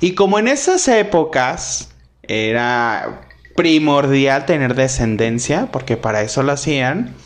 [0.00, 1.90] Y como en esas épocas
[2.22, 3.27] era
[3.58, 7.16] primordial tener descendencia, porque para eso lo hacían,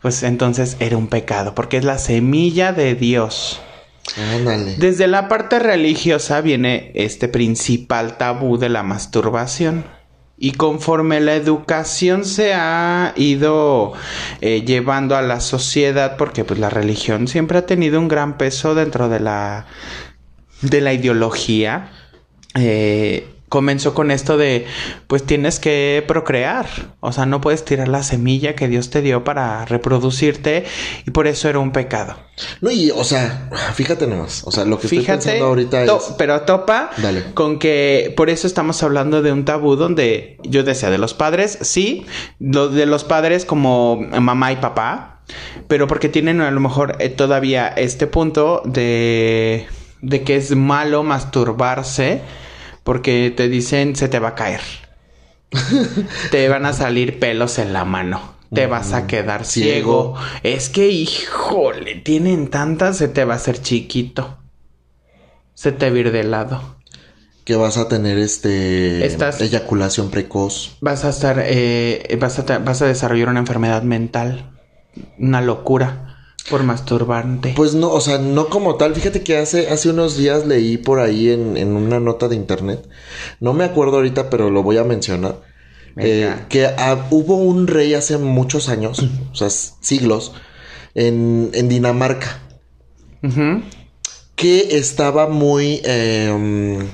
[0.00, 3.60] pues entonces era un pecado, porque es la semilla de Dios.
[4.78, 9.84] Desde la parte religiosa viene este principal tabú de la masturbación.
[10.38, 13.92] Y conforme la educación se ha ido
[14.40, 18.74] eh, llevando a la sociedad, porque pues la religión siempre ha tenido un gran peso
[18.74, 19.66] dentro de la,
[20.62, 21.90] de la ideología,
[22.54, 24.66] eh, comenzó con esto de,
[25.06, 26.66] pues tienes que procrear,
[26.98, 30.64] o sea, no puedes tirar la semilla que Dios te dio para reproducirte
[31.06, 32.16] y por eso era un pecado.
[32.60, 35.92] No, y, o sea, fíjate nomás, o sea, lo que estoy pensando ahorita es...
[36.18, 36.90] Pero topa
[37.34, 41.56] con que por eso estamos hablando de un tabú donde yo decía, de los padres,
[41.60, 42.06] sí,
[42.40, 45.20] de los padres como mamá y papá,
[45.68, 49.68] pero porque tienen a lo mejor eh, todavía este punto de,
[50.02, 52.20] de que es malo masturbarse
[52.84, 54.60] porque te dicen se te va a caer.
[56.30, 58.34] te van a salir pelos en la mano.
[58.52, 60.14] Te vas a quedar ciego.
[60.44, 64.38] Es que, híjole, tienen tantas, se te va a hacer chiquito.
[65.54, 66.76] Se te va a ir de lado.
[67.44, 70.76] Que vas a tener este eyaculación precoz.
[70.80, 74.52] Vas a estar, eh, vas, a, vas a desarrollar una enfermedad mental.
[75.18, 76.13] Una locura.
[76.50, 77.54] Por masturbante.
[77.56, 78.94] Pues no, o sea, no como tal.
[78.94, 82.86] Fíjate que hace, hace unos días leí por ahí en, en una nota de internet.
[83.40, 85.40] No me acuerdo ahorita, pero lo voy a mencionar.
[85.96, 86.68] Eh, que
[87.10, 88.98] hubo un rey hace muchos años,
[89.32, 90.32] o sea, siglos,
[90.94, 92.40] en, en Dinamarca.
[94.36, 95.80] Que estaba muy.
[95.84, 96.86] Em,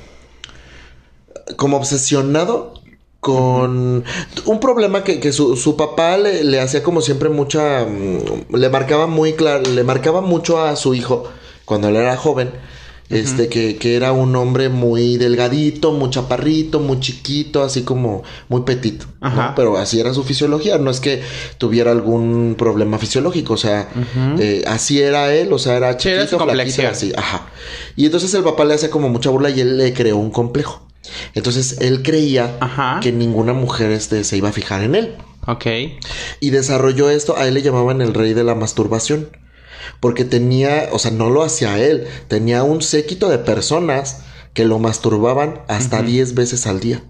[1.56, 2.79] como obsesionado
[3.20, 4.02] con
[4.46, 9.62] un problema que, su, papá le, hacía como siempre mucha mm, le marcaba muy claro
[9.62, 11.30] le marcaba mucho a su hijo
[11.66, 12.50] cuando él era joven
[13.10, 19.06] este que, era un hombre muy delgadito muy chaparrito muy chiquito así como muy petito
[19.54, 21.22] pero así era su fisiología no es que
[21.58, 23.88] tuviera algún problema fisiológico o sea
[24.38, 27.48] eh, así era él o sea era chiquito flaquito así ajá.
[27.96, 30.89] Y entonces el papá le hacía como mucha burla y él le creó un complejo
[31.34, 32.58] entonces él creía
[33.00, 35.16] que ninguna mujer este, se iba a fijar en él.
[35.46, 35.66] Ok.
[36.40, 39.30] Y desarrolló esto, a él le llamaban el rey de la masturbación.
[39.98, 44.22] Porque tenía, o sea, no lo hacía él, tenía un séquito de personas
[44.54, 47.02] que lo masturbaban hasta 10 veces al día.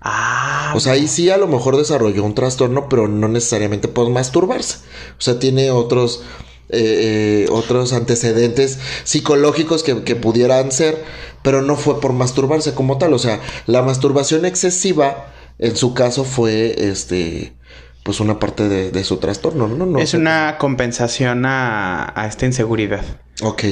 [0.00, 0.72] Ah.
[0.74, 4.78] O sea, ahí sí a lo mejor desarrolló un trastorno, pero no necesariamente por masturbarse.
[5.18, 6.22] O sea, tiene otros,
[6.70, 11.02] eh, eh, otros antecedentes psicológicos que, que pudieran ser
[11.42, 13.12] pero no fue por masturbarse como tal.
[13.14, 15.26] O sea, la masturbación excesiva,
[15.58, 17.54] en su caso, fue este
[18.02, 19.84] pues una parte de, su trastorno, ¿no?
[19.84, 23.04] no es una compensación a, a, esta inseguridad.
[23.42, 23.64] Ok.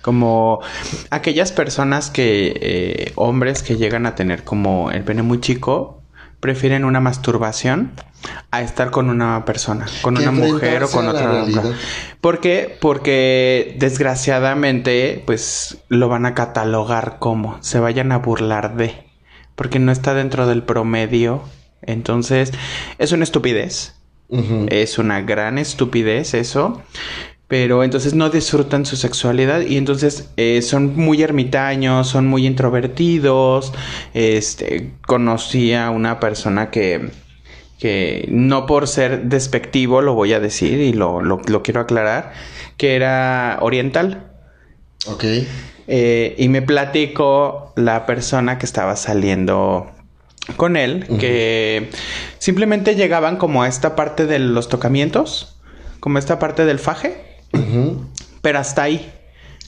[0.00, 0.60] Como
[1.10, 6.03] aquellas personas que, eh, hombres que llegan a tener como el pene muy chico,
[6.44, 7.92] prefieren una masturbación
[8.50, 11.42] a estar con una persona, con una mujer o con otra.
[12.20, 12.76] ¿Por qué?
[12.82, 18.94] Porque desgraciadamente, pues lo van a catalogar como se vayan a burlar de,
[19.54, 21.40] porque no está dentro del promedio.
[21.80, 22.52] Entonces,
[22.98, 23.94] es una estupidez.
[24.68, 26.82] Es una gran estupidez eso
[27.48, 33.72] pero entonces no disfrutan su sexualidad y entonces eh, son muy ermitaños, son muy introvertidos.
[34.14, 37.10] Este, conocí a una persona que,
[37.78, 42.32] que no por ser despectivo lo voy a decir y lo, lo, quiero aclarar,
[42.78, 44.32] que era oriental.
[45.06, 45.24] Ok.
[45.86, 49.90] Eh, y me platicó la persona que estaba saliendo
[50.56, 51.90] con él, que
[52.38, 55.58] simplemente llegaban como a esta parte de los tocamientos,
[56.00, 57.33] como esta parte del faje
[58.40, 59.10] pero hasta ahí.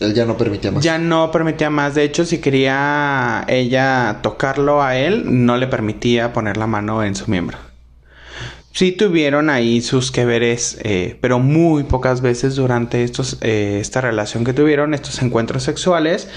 [0.01, 0.85] Él ya no permitía más.
[0.85, 1.95] Ya no permitía más.
[1.95, 7.15] De hecho, si quería ella tocarlo a él, no le permitía poner la mano en
[7.15, 7.59] su miembro.
[8.73, 14.03] Sí tuvieron ahí sus que veres, eh, pero muy pocas veces durante estos, eh, esta
[14.03, 16.29] relación que tuvieron, estos encuentros sexuales,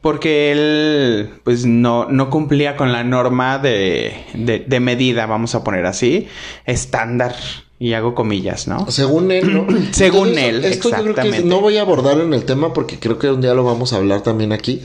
[0.00, 5.86] porque él pues no, no cumplía con la norma de, de medida, vamos a poner
[5.86, 6.26] así,
[6.64, 7.36] estándar
[7.78, 8.90] y hago comillas, ¿no?
[8.90, 9.66] Según él, ¿no?
[9.92, 13.18] Según él, esto yo creo que no voy a abordar en el tema porque creo
[13.18, 14.82] que un día lo vamos a hablar también aquí.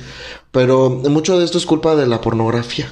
[0.52, 2.92] Pero mucho de esto es culpa de la pornografía.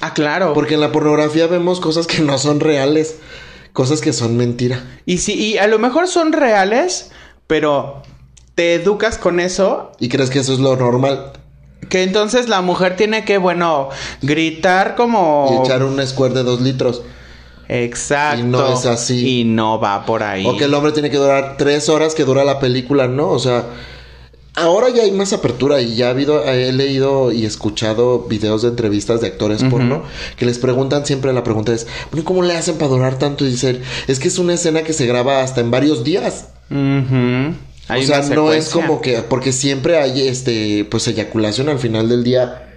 [0.00, 0.54] Ah, claro.
[0.54, 3.16] Porque en la pornografía vemos cosas que no son reales,
[3.72, 4.82] cosas que son mentira.
[5.04, 7.10] Y sí, y a lo mejor son reales,
[7.46, 8.02] pero
[8.54, 9.92] te educas con eso.
[10.00, 11.32] Y crees que eso es lo normal.
[11.88, 13.90] Que entonces la mujer tiene que, bueno,
[14.22, 15.58] gritar como.
[15.60, 17.02] Y echar un squirt de dos litros.
[17.72, 18.40] Exacto.
[18.40, 19.40] Y no es así.
[19.40, 20.46] Y no va por ahí.
[20.46, 23.30] O que el hombre tiene que durar tres horas que dura la película, ¿no?
[23.30, 23.64] O sea,
[24.54, 28.68] ahora ya hay más apertura y ya ha habido, he leído y escuchado videos de
[28.68, 30.02] entrevistas de actores porno
[30.36, 33.46] que les preguntan siempre la pregunta es, bueno, ¿cómo le hacen para durar tanto?
[33.46, 36.48] Y dicen, es que es una escena que se graba hasta en varios días.
[36.70, 42.22] o sea, no es como que, porque siempre hay este, pues eyaculación al final del
[42.22, 42.68] día,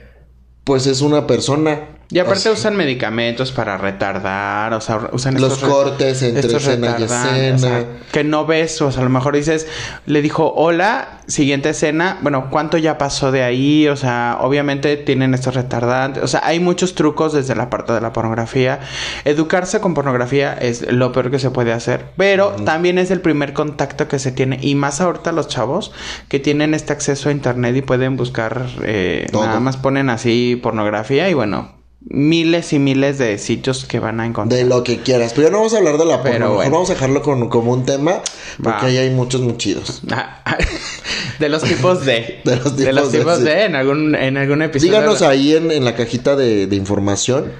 [0.64, 5.42] pues es una persona Y aparte O sea- usan medicamentos para retardar, o sea, usan
[5.42, 7.56] Los estos cortes entre escena y escena.
[7.56, 9.68] o sea, que no ves, o sea, a lo mejor dices,
[10.06, 13.88] le dijo, hola, siguiente escena, bueno, ¿cuánto ya pasó de ahí?
[13.88, 18.02] O sea, obviamente tienen estos retardantes, o sea, hay muchos trucos desde la parte de
[18.02, 18.82] la pornografía.
[19.26, 23.54] Educarse con pornografía es lo peor que se puede hacer, pero también es el primer
[23.54, 25.92] contacto que se tiene, y más ahorita los chavos
[26.30, 31.28] que tienen este acceso a internet y pueden buscar, eh, nada más ponen así pornografía
[31.30, 31.74] y bueno.
[32.08, 34.60] Miles y miles de sitios que van a encontrar.
[34.62, 35.34] De lo que quieras.
[35.34, 36.54] Pero ya no vamos a hablar de la porno.
[36.54, 36.72] Bueno.
[36.72, 38.22] Vamos a dejarlo con, como un tema.
[38.58, 38.86] Porque Va.
[38.86, 40.02] ahí hay muchos muy chidos.
[40.12, 40.44] Ah,
[41.40, 42.42] de los tipos de.
[42.46, 43.44] De los tipos de, tipos sí.
[43.44, 44.94] de, en algún, en algún episodio.
[44.94, 47.52] Díganos ahí en, en la cajita de, de información.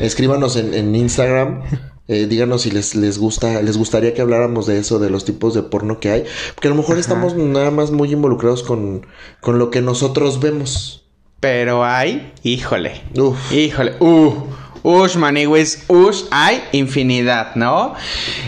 [0.00, 1.62] Escríbanos en, en Instagram.
[2.08, 5.52] eh, díganos si les, les gusta, les gustaría que habláramos de eso, de los tipos
[5.54, 6.24] de porno que hay.
[6.54, 9.06] Porque a lo mejor estamos nada más muy involucrados con,
[9.40, 11.03] con lo que nosotros vemos.
[11.44, 13.02] Pero hay, híjole.
[13.18, 13.52] Uf.
[13.52, 13.96] Híjole.
[14.00, 14.32] Uh.
[14.82, 17.92] Ush, maniwis, ush, hay infinidad, ¿no?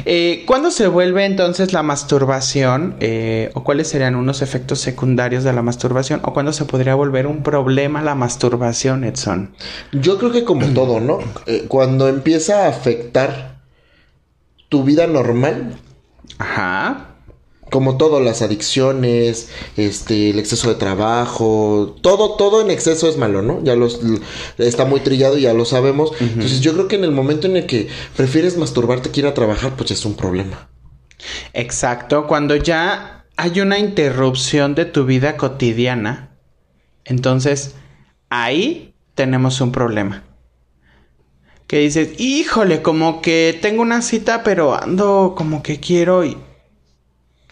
[0.06, 2.96] Eh, ¿Cuándo se vuelve entonces la masturbación?
[3.00, 6.20] Eh, ¿O cuáles serían unos efectos secundarios de la masturbación?
[6.24, 9.54] ¿O cuándo se podría volver un problema la masturbación, Edson?
[9.92, 11.18] Yo creo que como todo, ¿no?
[11.46, 13.58] Eh, cuando empieza a afectar
[14.70, 15.74] tu vida normal,
[16.38, 17.15] Ajá.
[17.70, 23.42] Como todo, las adicciones, este, el exceso de trabajo, todo, todo en exceso es malo,
[23.42, 23.62] ¿no?
[23.64, 24.00] Ya los
[24.58, 26.12] está muy trillado y ya lo sabemos.
[26.20, 29.34] Entonces yo creo que en el momento en el que prefieres masturbarte que ir a
[29.34, 30.68] trabajar, pues es un problema.
[31.54, 36.30] Exacto, cuando ya hay una interrupción de tu vida cotidiana,
[37.04, 37.74] entonces
[38.28, 40.22] ahí tenemos un problema.
[41.66, 46.36] Que dices, híjole, como que tengo una cita, pero ando como que quiero y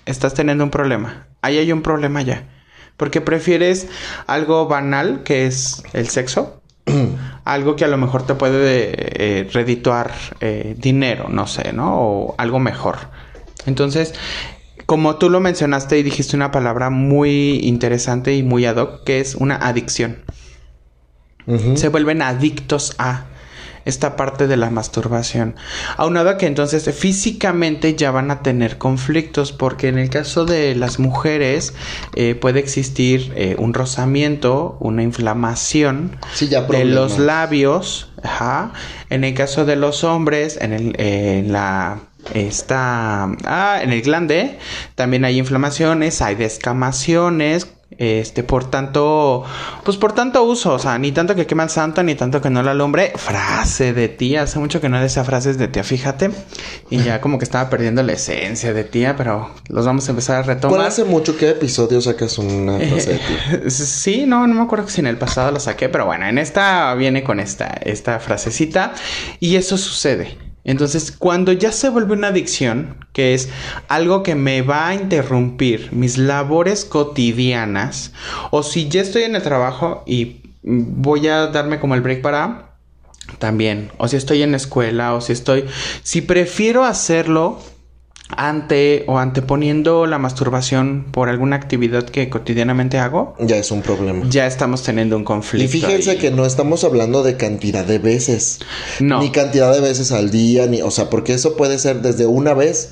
[0.07, 1.27] estás teniendo un problema.
[1.43, 2.49] Ahí hay un problema ya.
[2.97, 3.89] Porque prefieres
[4.27, 6.63] algo banal, que es el sexo,
[7.45, 11.97] algo que a lo mejor te puede eh, redituar eh, dinero, no sé, ¿no?
[11.99, 12.97] O algo mejor.
[13.67, 14.15] Entonces,
[14.87, 19.21] como tú lo mencionaste y dijiste una palabra muy interesante y muy ad hoc, que
[19.21, 20.19] es una adicción.
[21.75, 23.27] Se vuelven adictos a
[23.85, 25.57] esta parte de la masturbación.
[25.97, 30.75] Aunado a que entonces físicamente ya van a tener conflictos, porque en el caso de
[30.75, 31.75] las mujeres
[32.15, 38.11] eh, puede existir eh, un rozamiento, una inflamación Sí, ya de los labios.
[38.23, 38.73] Ajá.
[39.11, 41.99] En el caso de los hombres, en el, eh, en la
[42.33, 44.59] esta ah, en el glande
[44.95, 47.67] también hay inflamaciones, hay descamaciones,
[47.99, 49.45] este, por tanto,
[49.85, 52.51] pues por tanto uso, o sea, ni tanto que quema el santo, ni tanto que
[52.51, 53.13] no la alumbre.
[53.17, 56.31] Frase de tía, hace mucho que no decía frases de tía, fíjate.
[56.91, 60.41] Y ya como que estaba perdiendo la esencia de tía, pero los vamos a empezar
[60.41, 60.81] a ¿Cuál retomar.
[60.87, 63.71] hace mucho que episodio sacas una frase de ti?
[63.71, 66.95] Sí, no, no me acuerdo si en el pasado lo saqué, pero bueno, en esta
[66.95, 68.95] viene con esta, esta frasecita
[69.41, 70.54] y eso sucede.
[70.65, 73.51] Entonces, cuando ya se vuelve una adicción, que es
[73.89, 78.13] algo que me va a interrumpir mis labores cotidianas,
[78.51, 82.77] o si ya estoy en el trabajo y voy a darme como el break para
[83.39, 85.67] también, o si estoy en la escuela, o si estoy,
[86.03, 87.61] si prefiero hacerlo
[88.37, 94.25] ante o anteponiendo la masturbación por alguna actividad que cotidianamente hago, Ya es un problema.
[94.29, 95.65] ya estamos teniendo un conflicto.
[95.65, 96.19] Y fíjense ahí.
[96.19, 98.61] que no estamos hablando de cantidad de veces.
[99.01, 99.21] No.
[99.21, 102.55] Ni cantidad de veces al día, ni, o sea, porque eso puede ser desde una
[102.55, 102.91] vez.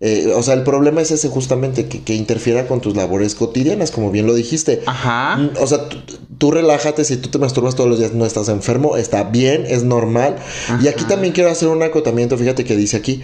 [0.00, 3.90] eh, o sea, el problema es ese justamente, que, que interfiera con tus labores cotidianas,
[3.90, 4.80] como bien lo dijiste.
[4.86, 5.36] Ajá.
[5.36, 5.96] Mm, O sea, tú,
[6.38, 9.82] tú relájate, si tú te masturbas todos los días, no estás enfermo, está bien, es
[9.82, 10.36] normal.
[10.80, 13.22] Y aquí también quiero hacer un acotamiento, fíjate que dice aquí,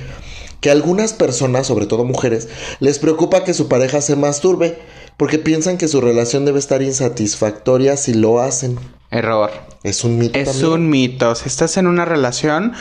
[0.65, 2.49] que algunas personas, sobre todo mujeres,
[2.81, 4.79] les preocupa que su pareja se masturbe,
[5.19, 8.79] porque piensan que su relación debe estar insatisfactoria si lo hacen.
[9.11, 9.51] Error.
[9.83, 10.39] Es un mito.
[10.39, 10.73] Es también.
[10.73, 11.35] un mito.
[11.35, 12.73] Si estás en una relación,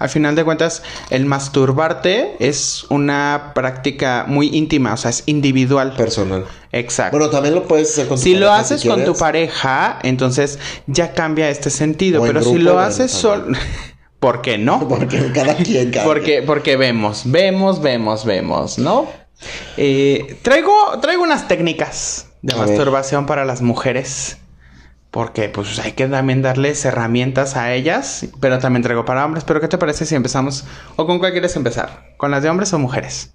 [0.00, 5.94] al final de cuentas, el masturbarte es una práctica muy íntima, o sea, es individual.
[5.94, 6.46] personal.
[6.72, 7.16] Exacto.
[7.16, 10.58] Bueno, también lo puedes hacer con tu si lo haces si con tu pareja, entonces
[10.88, 12.22] ya cambia este sentido.
[12.22, 13.56] O Pero si lo haces solo.
[14.20, 14.86] ¿Por qué no?
[14.88, 19.08] Porque cada quien, cada Porque, porque vemos, vemos, vemos, vemos, ¿no?
[19.76, 22.68] Eh, traigo, traigo unas técnicas de A ver.
[22.68, 24.36] masturbación para las mujeres.
[25.10, 29.42] Porque pues hay que también darles herramientas a ellas, pero también traigo para hombres.
[29.44, 30.64] Pero ¿qué te parece si empezamos?
[30.94, 32.14] ¿O con cuál quieres empezar?
[32.16, 33.32] ¿Con las de hombres o mujeres?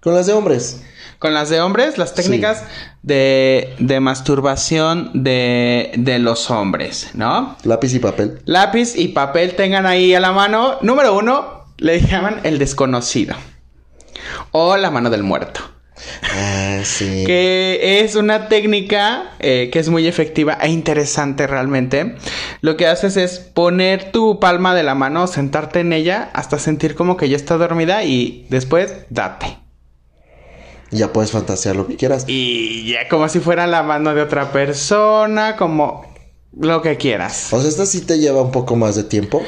[0.00, 0.82] Con las de hombres.
[1.18, 2.64] Con las de hombres, las técnicas
[3.02, 7.56] de, de masturbación de, de los hombres, ¿no?
[7.64, 8.40] Lápiz y papel.
[8.44, 10.78] Lápiz y papel tengan ahí a la mano.
[10.82, 13.34] Número uno, le llaman el desconocido.
[14.50, 15.60] O la mano del muerto.
[16.22, 17.24] Ah, sí.
[17.26, 22.16] Que es una técnica eh, que es muy efectiva e interesante realmente.
[22.60, 26.94] Lo que haces es poner tu palma de la mano, sentarte en ella hasta sentir
[26.94, 29.58] como que ya está dormida y después date.
[30.90, 32.24] Ya puedes fantasear lo que quieras.
[32.28, 36.04] Y ya como si fuera la mano de otra persona, como
[36.58, 37.52] lo que quieras.
[37.52, 39.42] O sea, esta sí te lleva un poco más de tiempo.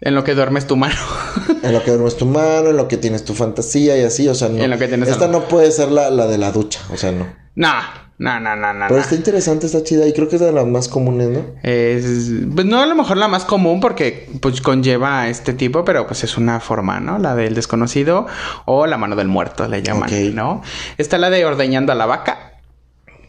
[0.00, 0.94] En lo que duermes tu mano.
[1.62, 4.34] en lo que duermes tu mano, en lo que tienes tu fantasía y así, o
[4.34, 4.62] sea, no.
[4.62, 7.12] En lo que tienes esta no puede ser la, la de la ducha, o sea,
[7.12, 7.26] no.
[7.54, 7.72] No,
[8.18, 8.86] no, no, no, no.
[8.88, 11.40] Pero está interesante, está chida y creo que es de las más comunes, ¿no?
[11.62, 16.06] Es, pues no a lo mejor la más común porque pues conlleva este tipo, pero
[16.06, 17.18] pues es una forma, ¿no?
[17.18, 18.26] La del desconocido
[18.66, 20.32] o la mano del muerto le llaman, Ok.
[20.34, 20.62] ¿no?
[20.96, 22.52] Está la de ordeñando a la vaca.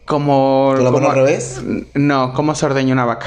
[0.04, 0.72] Como...
[0.76, 1.60] ¿Con la mano como- al revés?
[1.94, 3.26] No, ¿cómo se ordeña una vaca?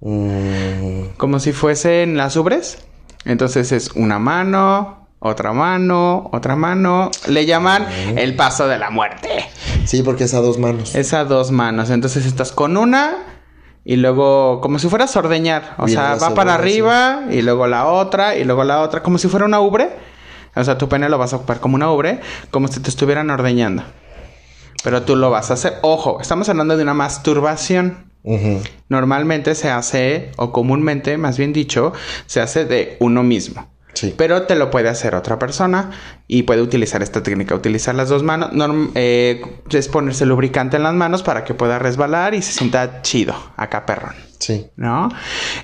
[0.00, 2.78] Mm, Como si fuesen las ubres.
[3.24, 7.10] Entonces es una mano, otra mano, otra mano.
[7.26, 9.48] Le llaman el paso de la muerte.
[9.86, 10.94] sí, porque es a dos manos.
[10.94, 11.88] Es a dos manos.
[11.88, 13.16] Entonces estás con una
[13.86, 15.76] y luego como si fueras a ordeñar.
[15.78, 19.02] O sea, va segunda, para arriba y luego la otra y luego la otra.
[19.02, 19.90] Como si fuera una ubre.
[20.54, 22.20] O sea, tu pene lo vas a ocupar como una ubre,
[22.50, 23.82] como si te estuvieran ordeñando.
[24.84, 25.78] Pero tú lo vas a hacer.
[25.80, 28.12] Ojo, estamos hablando de una masturbación.
[28.88, 31.92] Normalmente se hace, o comúnmente, más bien dicho,
[32.26, 33.73] se hace de uno mismo.
[33.94, 34.14] Sí.
[34.16, 35.90] Pero te lo puede hacer otra persona
[36.26, 38.50] y puede utilizar esta técnica, utilizar las dos manos.
[38.94, 43.34] Eh, es ponerse lubricante en las manos para que pueda resbalar y se sienta chido,
[43.56, 44.14] acá perrón.
[44.38, 44.66] Sí.
[44.76, 45.08] ¿No?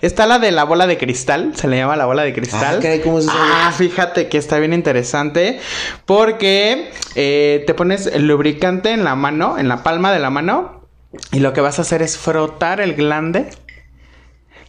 [0.01, 2.77] Está la de la bola de cristal, se le llama la bola de cristal.
[2.79, 3.19] Ah, caray, ¿cómo?
[3.29, 5.61] Ah, fíjate que está bien interesante
[6.07, 10.89] porque eh, te pones el lubricante en la mano, en la palma de la mano,
[11.33, 13.51] y lo que vas a hacer es frotar el glande.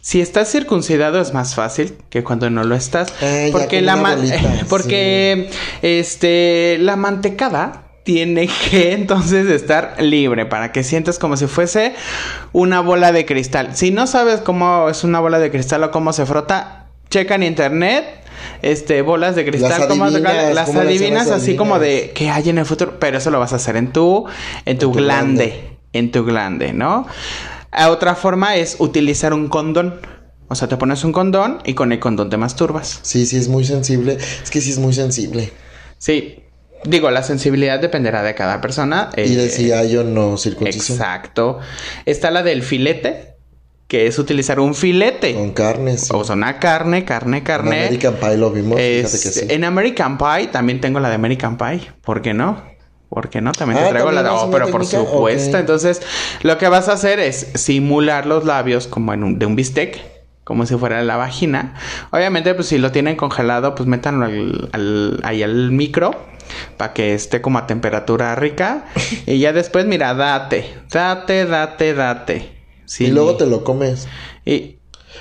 [0.02, 4.52] Si estás circuncidado es más fácil que cuando no lo estás, ya porque la bolita,
[4.68, 5.48] porque
[5.80, 11.94] este la mantecada tiene que entonces estar libre para que sientas como si fuese
[12.50, 13.76] una bola de cristal.
[13.76, 17.44] Si no sabes cómo es una bola de cristal o cómo se frota, checa en
[17.44, 18.04] internet.
[18.60, 22.48] Este, bolas de cristal, Las adivinas, las ¿cómo las adivinas así como de qué hay
[22.48, 24.26] en el futuro, pero eso lo vas a hacer en tu,
[24.64, 25.78] en tu, tu glande, glande.
[25.92, 27.06] en tu glande, ¿no?
[27.72, 30.00] A otra forma es utilizar un condón.
[30.48, 33.00] O sea, te pones un condón y con el condón te masturbas.
[33.02, 34.18] Sí, sí, es muy sensible.
[34.42, 35.50] Es que sí es muy sensible.
[35.98, 36.38] Sí.
[36.84, 39.10] Digo, la sensibilidad dependerá de cada persona.
[39.16, 40.98] y eh, de si hay o no circuncisión.
[40.98, 41.60] Exacto.
[42.04, 43.36] Está la del filete,
[43.86, 45.32] que es utilizar un filete.
[45.34, 46.08] Con carne, sí.
[46.12, 47.84] O sea, una carne, carne, En carne.
[47.86, 49.46] American Pie lo vimos, Es- fíjate que sí.
[49.54, 51.92] En American Pie también tengo la de American Pie.
[52.02, 52.62] ¿Por qué no?
[53.12, 53.52] ¿Por qué no?
[53.52, 54.28] También Ah, te traigo la de...
[54.30, 55.58] ¿también es Oh, una pero por supuesto.
[55.58, 56.00] Entonces,
[56.42, 60.00] lo que vas a hacer es simular los labios como en un, de un bistec.
[60.44, 61.74] Como si fuera la vagina.
[62.10, 66.10] Obviamente, pues si lo tienen congelado, pues métanlo al, al- ahí al micro.
[66.78, 68.86] Para que esté como a temperatura rica.
[69.26, 70.74] y ya después, mira, date.
[70.90, 72.52] Date, date, date.
[72.86, 73.04] Sí.
[73.04, 74.08] Y luego te lo comes.
[74.46, 74.78] Y,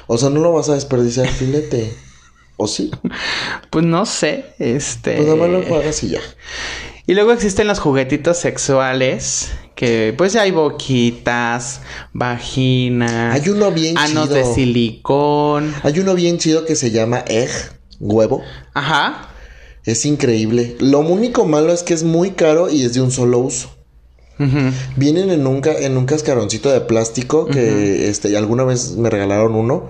[0.07, 1.93] O sea, no lo vas a desperdiciar filete.
[2.57, 2.89] ¿O sí?
[3.69, 4.45] pues no sé.
[4.59, 5.15] Este.
[5.17, 6.19] Pues nada más lo juegas y ya.
[7.11, 9.51] Y luego existen los juguetitos sexuales.
[9.75, 11.81] Que pues ya hay boquitas,
[12.13, 14.35] vagina, Hay uno bien anos chido.
[14.35, 15.73] de silicón.
[15.83, 17.49] Hay uno bien chido que se llama egg,
[17.99, 18.41] huevo.
[18.73, 19.27] Ajá.
[19.83, 20.77] Es increíble.
[20.79, 23.75] Lo único malo es que es muy caro y es de un solo uso.
[24.39, 24.71] Ujú.
[24.95, 29.89] Vienen en un, en un cascaroncito de plástico que este, alguna vez me regalaron uno.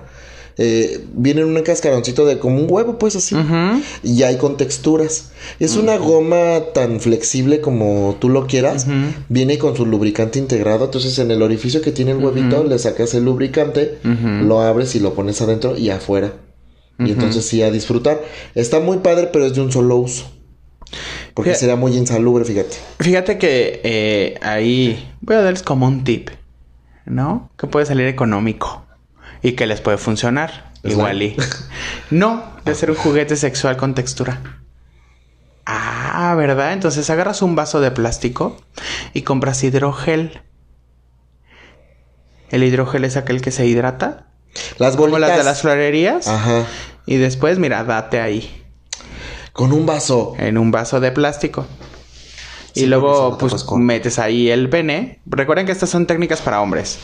[0.58, 3.34] Eh, viene en un cascaroncito de como un huevo, pues así.
[3.34, 3.82] Ujú.
[4.02, 5.32] Y ya hay con texturas.
[5.58, 8.86] Es una goma tan flexible como tú lo quieras.
[9.28, 10.84] Viene con su lubricante integrado.
[10.84, 15.00] Entonces, en el orificio que tiene el huevito, le sacas el lubricante, lo abres y
[15.00, 16.32] lo pones adentro y afuera.
[16.98, 18.20] Y entonces sí a disfrutar.
[18.54, 20.30] Está muy padre, pero es de un solo uso.
[21.34, 22.76] Porque Fíjate- sería muy insalubre, fíjate.
[23.00, 26.28] Fíjate que eh, ahí voy a darles como un tip,
[27.06, 27.50] ¿no?
[27.56, 28.84] Que puede salir económico
[29.42, 30.72] y que les puede funcionar.
[30.84, 31.36] Igual y.
[32.10, 34.40] No, de ser un juguete sexual con textura.
[35.64, 36.72] Ah, ¿verdad?
[36.72, 38.56] Entonces agarras un vaso de plástico
[39.12, 40.42] y compras hidrogel.
[42.50, 44.26] El hidrogel es aquel que se hidrata,
[44.78, 45.28] Las como bolitas.
[45.30, 46.28] las de las florerías.
[46.28, 46.66] Ajá.
[47.06, 48.62] Y después, mira, date ahí.
[49.52, 50.34] Con un vaso.
[50.38, 51.66] en un vaso de plástico.
[52.74, 55.20] Sí, y luego, pues, metes ahí el pene.
[55.26, 56.98] Recuerden que estas son técnicas para hombres.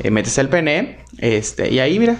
[0.00, 2.16] Eh, metes el pene, este, y ahí, mira.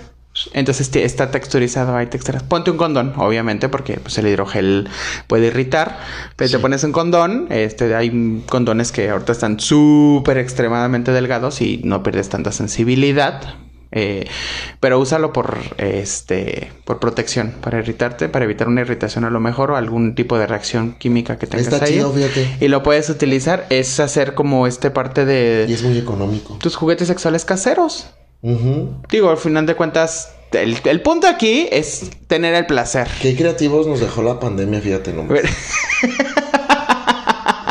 [0.53, 2.43] Entonces está texturizado, hay texturas.
[2.45, 4.89] Ponte un condón, obviamente, porque pues, el hidrogel
[5.27, 5.99] puede irritar.
[6.37, 7.47] Pero te pones un condón.
[7.51, 13.43] Este, hay condones que ahorita están súper extremadamente delgados y no pierdes tanta sensibilidad.
[13.91, 14.27] Eh,
[14.81, 19.71] pero úsalo por este por protección, para irritarte, para evitar una irritación a lo mejor
[19.71, 21.95] o algún tipo de reacción química que tengas Está ahí.
[21.95, 22.57] chido, fíjate.
[22.61, 26.59] Y lo puedes utilizar, es hacer como este parte Y de es muy económico.
[26.61, 28.09] tus juguetes sexuales caseros.
[29.11, 33.09] Digo, al final de cuentas, el, el punto aquí es tener el placer.
[33.21, 35.41] Qué creativos nos dejó la pandemia, fíjate nomás.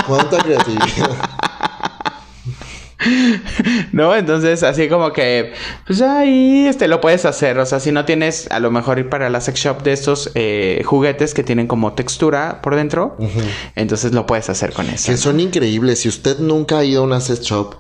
[0.08, 1.37] Cuánta creatividad.
[3.92, 4.16] ¿No?
[4.16, 5.54] Entonces, así como que,
[5.86, 7.58] pues ahí este, lo puedes hacer.
[7.60, 10.32] O sea, si no tienes, a lo mejor ir para la sex shop de estos
[10.36, 13.18] eh, juguetes que tienen como textura por dentro,
[13.76, 15.12] entonces lo puedes hacer con eso.
[15.12, 16.00] Que son increíbles.
[16.00, 17.76] Si usted nunca ha ido a una sex shop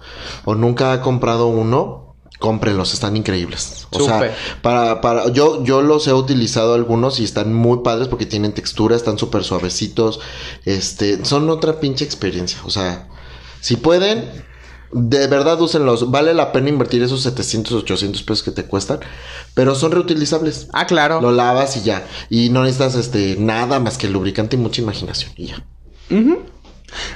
[0.45, 2.07] o nunca ha comprado uno,
[2.39, 3.87] cómprelos, están increíbles.
[3.91, 8.25] O sea, para, para, yo, yo los he utilizado algunos y están muy padres porque
[8.25, 10.19] tienen textura, están súper suavecitos.
[10.65, 12.59] Este, son otra pinche experiencia.
[12.65, 13.07] O sea,
[13.59, 14.29] si pueden,
[14.91, 16.11] de verdad úsenlos.
[16.11, 18.99] Vale la pena invertir esos 700, 800 pesos que te cuestan,
[19.53, 20.67] pero son reutilizables.
[20.73, 21.21] Ah, claro.
[21.21, 22.05] Lo lavas y ya.
[22.29, 25.31] Y no necesitas este nada más que lubricante y mucha imaginación.
[25.35, 25.63] Y ya.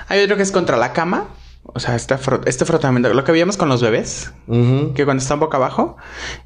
[0.08, 1.30] Hay otro que es contra la cama.
[1.64, 2.16] O sea, este,
[2.48, 5.96] este frotamiento, lo que veíamos con los bebés, que cuando están boca abajo,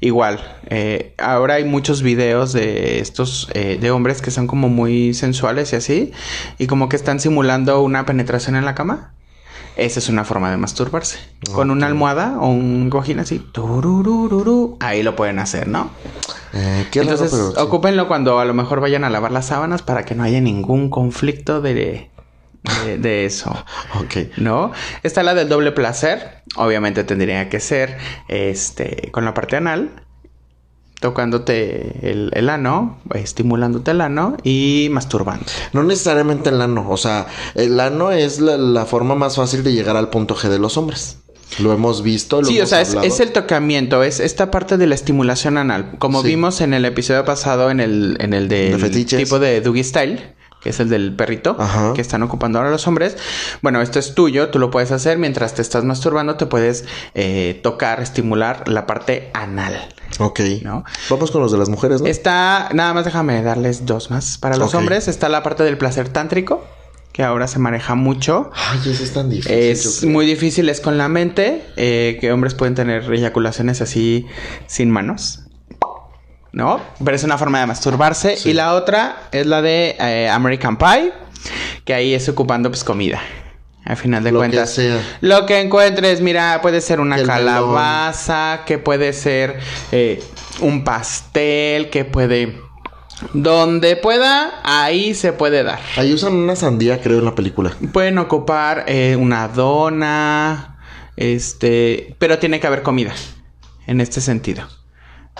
[0.00, 0.38] igual.
[0.66, 5.72] eh, ahora hay muchos videos de estos, eh, de hombres que son como muy sensuales
[5.72, 6.12] y así,
[6.58, 9.14] y como que están simulando una penetración en la cama.
[9.76, 11.18] Esa es una forma de masturbarse.
[11.52, 13.44] Con una almohada o un cojín así,
[14.80, 15.90] ahí lo pueden hacer, ¿no?
[16.54, 17.60] Eh, qué raro, Entonces, sí.
[17.60, 20.88] ocúpenlo cuando a lo mejor vayan a lavar las sábanas para que no haya ningún
[20.88, 21.74] conflicto de,
[22.84, 23.52] de, de eso.
[24.00, 24.38] Ok.
[24.38, 24.72] ¿No?
[25.02, 26.42] Está la del doble placer.
[26.56, 27.98] Obviamente tendría que ser
[28.28, 30.05] este con la parte anal.
[31.00, 35.44] Tocándote el, el ano, estimulándote el ano y masturbando.
[35.72, 36.86] No necesariamente el ano.
[36.88, 40.48] O sea, el ano es la, la forma más fácil de llegar al punto G
[40.48, 41.18] de los hombres.
[41.60, 42.40] Lo hemos visto.
[42.40, 45.92] Lo Sí, o sea, es, es el tocamiento, es esta parte de la estimulación anal.
[45.98, 46.28] Como Sí.
[46.28, 49.18] vimos en el episodio pasado, en el, en el De fetiches.
[49.18, 50.34] tipo de Doogie Style,
[50.66, 51.92] que es el del perrito, Ajá.
[51.94, 53.16] que están ocupando ahora los hombres.
[53.62, 57.60] Bueno, esto es tuyo, tú lo puedes hacer mientras te estás masturbando, te puedes eh,
[57.62, 59.88] tocar, estimular la parte anal.
[60.18, 60.40] Ok.
[60.62, 60.84] ¿no?
[61.08, 62.08] Vamos con los de las mujeres, ¿no?
[62.08, 64.38] Está, nada más déjame darles dos más.
[64.38, 66.66] Para los hombres está la parte del placer tántrico,
[67.12, 68.50] que ahora se maneja mucho.
[68.52, 69.52] Ay, eso es tan difícil.
[69.52, 74.26] Es muy difícil, es con la mente, eh, que hombres pueden tener eyaculaciones así
[74.66, 75.45] sin manos.
[76.56, 76.80] ¿No?
[77.04, 78.38] Pero es una forma de masturbarse.
[78.38, 78.48] Sí.
[78.48, 81.12] Y la otra es la de eh, American Pie,
[81.84, 83.20] que ahí es ocupando pues comida.
[83.84, 84.70] Al final de Lo que cuentas.
[84.72, 84.98] sea.
[85.20, 87.36] Lo que encuentres, mira, puede ser una El melón.
[87.44, 89.58] calabaza, que puede ser
[89.92, 90.22] eh,
[90.60, 92.58] un pastel, que puede...
[93.34, 95.78] Donde pueda, ahí se puede dar.
[95.96, 97.76] Ahí usan una sandía, creo, en la película.
[97.92, 100.78] Pueden ocupar eh, una dona,
[101.16, 103.12] este, pero tiene que haber comida
[103.86, 104.66] en este sentido,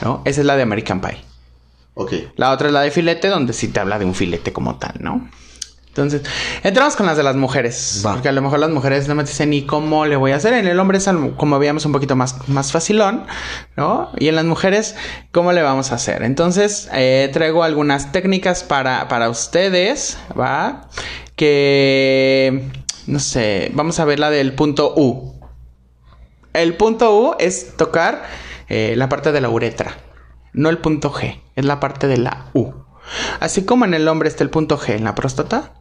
[0.03, 0.23] ¿no?
[0.25, 1.19] Esa es la de American Pie.
[1.95, 2.13] Ok.
[2.37, 4.95] La otra es la de filete, donde sí te habla de un filete como tal,
[5.01, 5.29] ¿no?
[5.97, 6.21] Entonces,
[6.63, 8.03] entramos con las de las mujeres.
[8.05, 8.13] Va.
[8.13, 10.53] Porque a lo mejor las mujeres no me dicen ni cómo le voy a hacer.
[10.53, 13.25] En el hombre es, como veíamos, un poquito más, más facilón,
[13.79, 14.11] ¿no?
[14.19, 14.95] Y en las mujeres,
[15.33, 16.23] ¿cómo le vamos a hacer?
[16.23, 20.91] Entonces, eh, traigo algunas técnicas para, para ustedes, ¿va?
[21.35, 22.69] Que,
[23.07, 25.33] no sé, vamos a ver la del punto U.
[26.53, 28.23] El punto U es tocar
[28.69, 29.97] eh, la parte de la uretra,
[30.53, 32.73] no el punto G, es la parte de la U.
[33.41, 35.75] Así como en el hombre está el punto G en la próstata,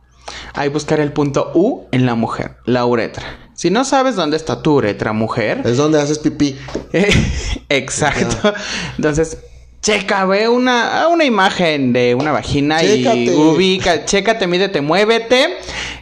[0.54, 3.24] hay buscar el punto U en la mujer, la uretra.
[3.54, 6.58] Si no sabes dónde está tu uretra, mujer, Es donde haces pipí.
[7.70, 8.54] exacto.
[8.98, 9.38] Entonces,
[9.86, 15.58] checa, ve una, una imagen de una vagina y ubica, chécate, mídete, muévete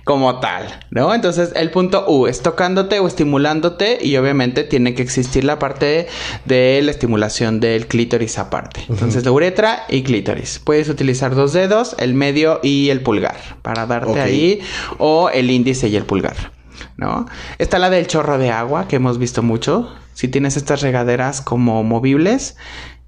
[0.05, 1.13] como tal, ¿no?
[1.13, 6.07] Entonces, el punto U es tocándote o estimulándote y obviamente tiene que existir la parte
[6.45, 8.85] de la estimulación del clítoris aparte.
[8.87, 10.61] Entonces, la uretra y clítoris.
[10.63, 14.61] Puedes utilizar dos dedos, el medio y el pulgar para darte ahí
[14.97, 16.53] o el índice y el pulgar.
[16.95, 17.25] ¿no?
[17.57, 19.93] Está la del chorro de agua que hemos visto mucho.
[20.13, 22.55] Si tienes estas regaderas como movibles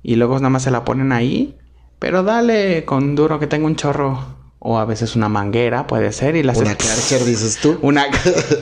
[0.07, 1.57] y luego nada más se la ponen ahí,
[1.97, 6.35] pero dale con duro que tenga un chorro o a veces una manguera puede ser
[6.35, 7.79] y la Una Karcher, dices tú.
[7.81, 8.05] una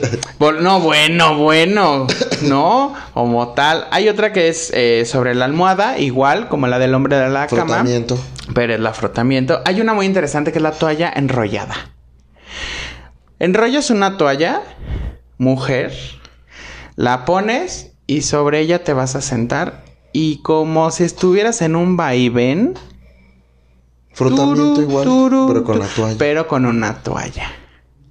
[0.60, 2.06] no bueno bueno
[2.42, 6.94] no como tal hay otra que es eh, sobre la almohada igual como la del
[6.94, 8.18] hombre de la cama Frotamiento.
[8.54, 9.60] pero es la frotamiento.
[9.66, 11.74] Hay una muy interesante que es la toalla enrollada.
[13.38, 14.62] Enrollas una toalla,
[15.36, 15.92] mujer,
[16.96, 19.83] la pones y sobre ella te vas a sentar
[20.14, 22.72] y como si estuvieras en un vaivén.
[24.12, 26.16] Frotamiento turu, igual, turu, pero con la tu- toalla.
[26.18, 27.50] Pero con una toalla.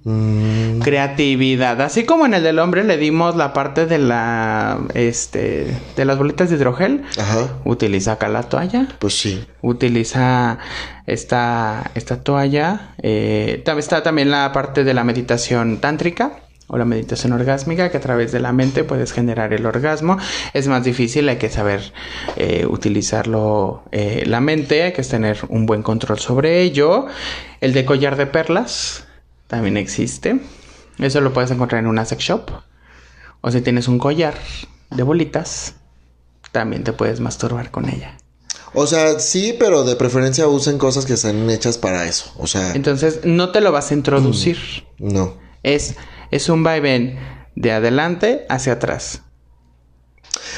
[0.04, 1.80] Mm, Creatividad.
[1.80, 4.78] Así como en el del hombre le dimos la parte de la.
[4.92, 5.74] Este.
[5.96, 7.04] De las bolitas de hidrogel.
[7.18, 8.86] ajá, Utiliza acá la toalla.
[8.98, 9.46] pues sí.
[9.62, 10.58] Utiliza
[11.06, 12.94] esta, esta toalla.
[13.02, 16.32] Eh, está también la parte de la meditación tántrica
[16.66, 20.16] o la meditación orgásmica, que a través de la mente puedes generar el orgasmo.
[20.54, 21.92] Es más difícil, hay que saber
[22.36, 27.06] eh, utilizarlo eh, la mente, hay que tener un buen control sobre ello.
[27.60, 29.04] El de collar de perlas
[29.46, 30.40] también existe.
[30.98, 32.50] Eso lo puedes encontrar en una sex shop.
[33.40, 34.34] O si tienes un collar
[34.90, 35.74] de bolitas,
[36.50, 38.16] también te puedes masturbar con ella.
[38.72, 42.32] O sea, sí, pero de preferencia usen cosas que sean hechas para eso.
[42.38, 44.58] O sea, Entonces, no te lo vas a introducir.
[44.98, 45.44] no.
[45.62, 45.94] Es,
[46.34, 47.16] es un vaivén
[47.54, 49.22] de adelante hacia atrás.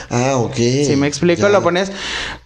[0.08, 0.54] Ah, ok.
[0.54, 1.48] Si me explico, ya.
[1.50, 1.92] lo pones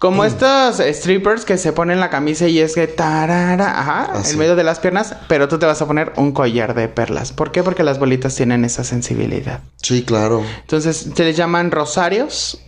[0.01, 4.33] como estos strippers que se ponen la camisa y es que tarara, ajá, Así.
[4.33, 7.33] en medio de las piernas, pero tú te vas a poner un collar de perlas.
[7.33, 7.63] ¿Por qué?
[7.63, 9.61] Porque las bolitas tienen esa sensibilidad.
[9.77, 10.43] Sí, claro.
[10.63, 12.61] Entonces, se les llaman rosarios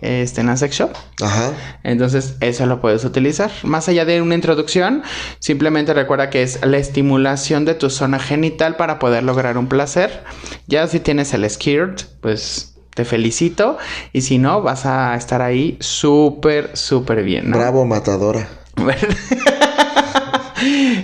[0.00, 0.90] este, en la sex shop.
[1.22, 1.52] Ajá.
[1.82, 3.50] Entonces, eso lo puedes utilizar.
[3.62, 5.02] Más allá de una introducción,
[5.38, 10.24] simplemente recuerda que es la estimulación de tu zona genital para poder lograr un placer.
[10.66, 13.78] Ya si tienes el skirt, pues te felicito.
[14.12, 17.50] Y si no, vas a estar ahí súper, súper bien.
[17.50, 17.58] ¿no?
[17.58, 18.48] Bravo, matadora.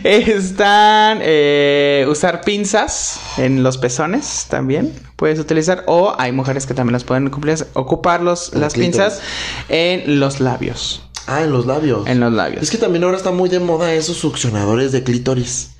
[0.04, 6.92] Están eh, usar pinzas en los pezones también puedes utilizar o hay mujeres que también
[6.92, 7.30] las pueden
[7.74, 9.20] ocupar los, las pinzas
[9.68, 12.06] en los labios Ah, en los labios.
[12.06, 15.70] en los labios Es que también ahora está muy de moda esos succionadores de clítoris.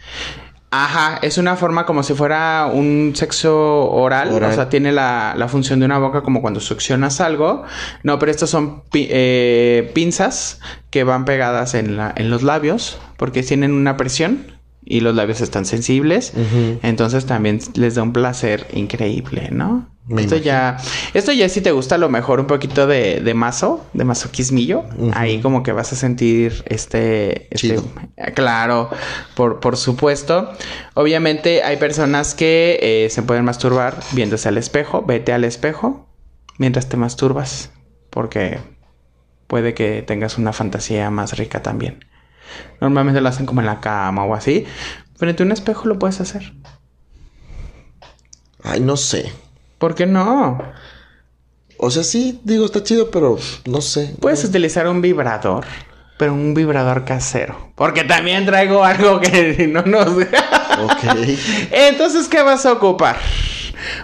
[0.71, 4.51] Ajá, es una forma como si fuera un sexo oral, Oral.
[4.51, 7.63] o sea, tiene la, la función de una boca como cuando succionas algo.
[8.03, 10.61] No, pero estos son pi- eh, pinzas
[10.91, 14.53] que van pegadas en, la, en los labios porque tienen una presión
[14.85, 16.33] y los labios están sensibles.
[16.83, 19.89] Entonces también les da un placer increíble, ¿no?
[20.09, 20.77] Me esto ya,
[21.15, 24.85] esto ya si te gusta a lo mejor un poquito de, de mazo, de masoquismillo,
[24.97, 25.11] Ujú.
[25.15, 27.81] ahí como que vas a sentir este, este
[28.17, 28.89] eh, Claro,
[29.35, 30.53] por, por supuesto.
[30.95, 35.03] Obviamente hay personas que eh, se pueden masturbar viéndose al espejo.
[35.03, 36.09] Vete al espejo
[36.59, 37.71] mientras te masturbas.
[38.11, 38.61] Porque
[39.49, 42.05] puede que tengas una fantasía más rica también.
[42.81, 44.67] Normalmente lo hacen como en la cama o así.
[45.17, 46.53] Frente a un espejo lo puedes hacer.
[48.63, 49.33] Ay, no sé.
[49.79, 50.59] ¿Por qué no?
[51.79, 54.15] O sea, sí, digo, está chido, pero no sé.
[54.21, 55.67] Puedes utilizar un vibrador.
[56.19, 57.73] Pero un vibrador casero.
[57.75, 60.09] Porque también traigo algo que no nos...
[60.09, 61.05] Ok.
[61.71, 63.19] Entonces, ¿qué vas a ocupar?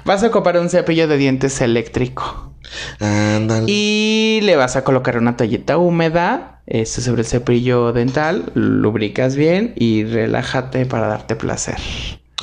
[0.05, 2.53] Vas a ocupar un cepillo de dientes eléctrico.
[3.01, 3.65] Ándale.
[3.67, 8.53] Y le vas a colocar una toallita húmeda este, sobre el cepillo dental.
[8.55, 11.79] Lubricas bien y relájate para darte placer.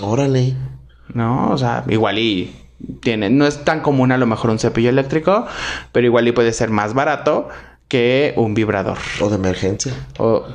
[0.02, 0.56] Órale.
[1.14, 1.52] ¿No?
[1.52, 2.56] O sea, igual y
[3.02, 3.30] tiene.
[3.30, 5.46] No es tan común a lo mejor un cepillo eléctrico,
[5.92, 7.50] pero igual y puede ser más barato
[7.88, 8.98] que un vibrador.
[9.22, 9.94] O de emergencia.
[10.18, 10.46] O,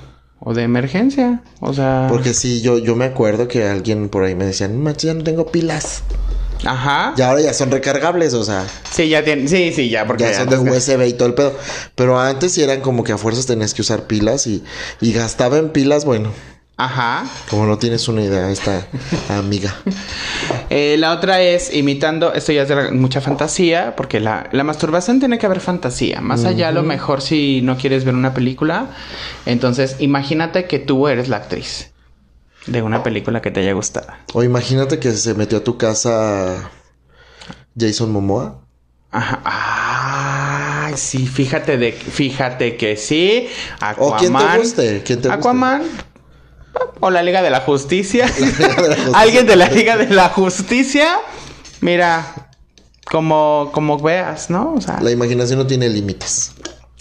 [0.41, 1.43] o de emergencia.
[1.61, 2.07] O sea.
[2.09, 5.25] Porque sí, yo, yo me acuerdo que alguien por ahí me decía, no ya no
[5.25, 6.03] tengo pilas.
[6.64, 7.14] Ajá.
[7.16, 9.49] Y ahora ya son recargables, o sea, Sí, ya tiene.
[9.49, 11.53] Sí, sí, ya, porque ya son de USB y todo el pedo.
[11.95, 14.62] Pero antes sí eran como que a fuerzas tenías que usar pilas y,
[15.01, 16.31] y gastaba en pilas, bueno,
[16.77, 17.25] Ajá.
[17.49, 18.87] como no tienes una idea, esta
[19.29, 19.75] amiga.
[20.70, 25.20] Eh, la otra es imitando, esto ya es de mucha fantasía, porque la, la masturbación
[25.20, 26.20] tiene que haber fantasía.
[26.20, 28.89] Más allá, a lo mejor si no quieres ver una película,
[29.47, 31.93] entonces imagínate que tú eres la actriz
[32.66, 34.09] de una película que te haya gustado.
[34.33, 36.70] O imagínate que se metió a tu casa
[37.79, 38.62] Jason Momoa.
[39.12, 39.41] Ajá.
[40.87, 43.49] Ay, sí, fíjate de, fíjate que sí.
[43.79, 44.12] Aquaman.
[44.12, 45.31] O quien te guste, te guste.
[47.01, 48.27] O la Liga de la Justicia.
[48.39, 49.12] Liga de la Justicia.
[49.20, 51.18] Alguien de la Liga de la Justicia.
[51.81, 52.51] Mira,
[53.11, 54.75] como, como veas, ¿no?
[54.75, 56.53] O sea, La imaginación no tiene límites.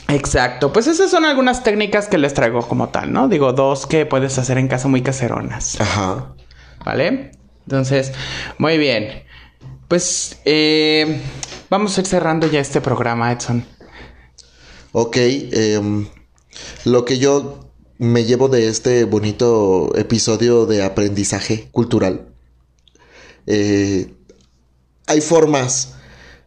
[0.10, 0.74] exacto.
[0.74, 3.28] Pues esas son algunas técnicas que les traigo como tal, ¿no?
[3.30, 5.80] Digo, dos que puedes hacer en casa muy caseronas.
[5.80, 6.34] Ajá.
[6.84, 7.32] ¿Vale?
[7.66, 8.12] Entonces,
[8.58, 9.24] muy bien.
[9.88, 11.22] Pues eh,
[11.70, 13.66] vamos a ir cerrando ya este programa, Edson.
[14.92, 16.08] Ok, em,
[16.86, 17.60] lo que yo
[17.98, 22.28] me llevo de este bonito episodio de aprendizaje cultural.
[23.48, 24.14] eh,
[25.08, 25.96] hay formas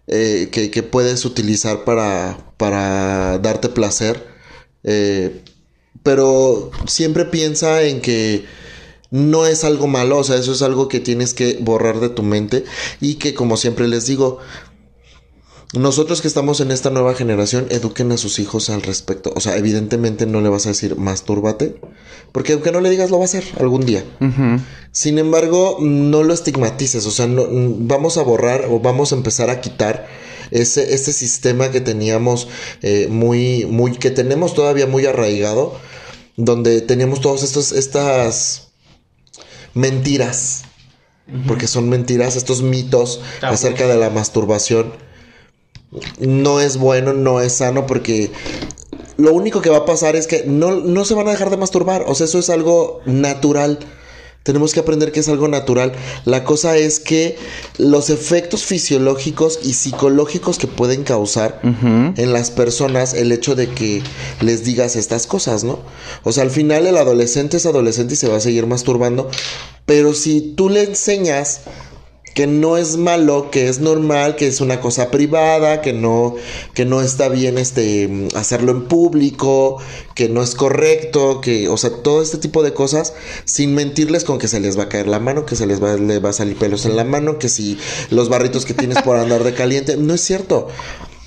[0.06, 4.26] eh, que, que puedes utilizar para, para darte placer,
[4.84, 5.42] eh,
[6.02, 8.44] pero siempre piensa en que
[9.10, 12.22] no es algo malo, o sea, eso es algo que tienes que borrar de tu
[12.22, 12.64] mente
[13.00, 14.38] y que como siempre les digo,
[15.74, 19.32] nosotros que estamos en esta nueva generación, eduquen a sus hijos al respecto.
[19.34, 21.80] O sea, evidentemente no le vas a decir mastúrbate,
[22.30, 24.04] porque aunque no le digas, lo va a hacer algún día.
[24.92, 27.04] Sin embargo, no lo estigmatices.
[27.06, 30.06] O sea, no, vamos a borrar o vamos a empezar a quitar
[30.52, 32.46] ese, ese sistema que teníamos
[32.82, 35.76] eh, muy, muy, que tenemos todavía muy arraigado,
[36.36, 37.42] donde teníamos todas
[37.72, 38.68] estas
[39.74, 40.62] mentiras.
[41.48, 44.92] Porque son mentiras, estos mitos acerca de la masturbación
[46.18, 48.30] no es bueno, no es sano porque
[49.16, 51.56] lo único que va a pasar es que no, no se van a dejar de
[51.56, 52.04] masturbar.
[52.06, 53.78] O sea, eso es algo natural.
[54.42, 55.92] Tenemos que aprender que es algo natural.
[56.24, 57.36] La cosa es que
[57.78, 64.02] los efectos fisiológicos y psicológicos que pueden causar en las personas el hecho de que
[64.40, 65.80] les digas estas cosas, ¿no?
[66.22, 69.28] O sea, al final el adolescente es adolescente y se va a seguir masturbando.
[69.84, 71.62] Pero si tú le enseñas
[72.36, 76.34] que no es malo, que es normal, que es una cosa privada, que no,
[76.74, 79.78] que no está bien este, hacerlo en público,
[80.14, 83.14] que no es correcto, que, o sea, todo este tipo de cosas,
[83.46, 85.96] sin mentirles con que se les va a caer la mano, que se les va,
[85.96, 87.78] va a salir pelos en la mano, que si
[88.10, 90.68] los barritos que tienes por andar de caliente, no es cierto.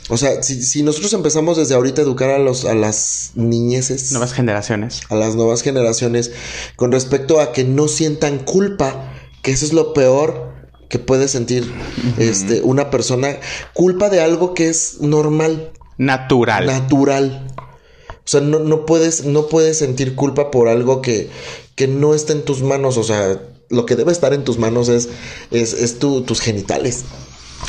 [0.09, 4.11] O sea, si, si, nosotros empezamos desde ahorita a educar a los a las niñeces,
[4.11, 6.29] nuevas generaciones, a las nuevas generaciones
[6.75, 10.48] con respecto a que no sientan culpa, que eso es lo peor
[10.89, 11.71] que puede sentir
[12.17, 13.37] este, una persona
[13.73, 15.71] culpa de algo que es normal.
[15.97, 16.65] Natural.
[16.65, 17.47] Natural.
[17.57, 21.29] O sea, no, no, puedes, no puedes sentir culpa por algo que,
[21.75, 22.97] que no está en tus manos.
[22.97, 25.09] O sea, lo que debe estar en tus manos es,
[25.51, 27.05] es, es tus genitales.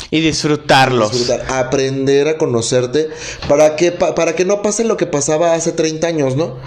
[0.09, 1.29] Y disfrutarlos.
[1.49, 3.09] aprender a conocerte
[3.47, 6.57] para que, para que no pase lo que pasaba hace 30 años, ¿no?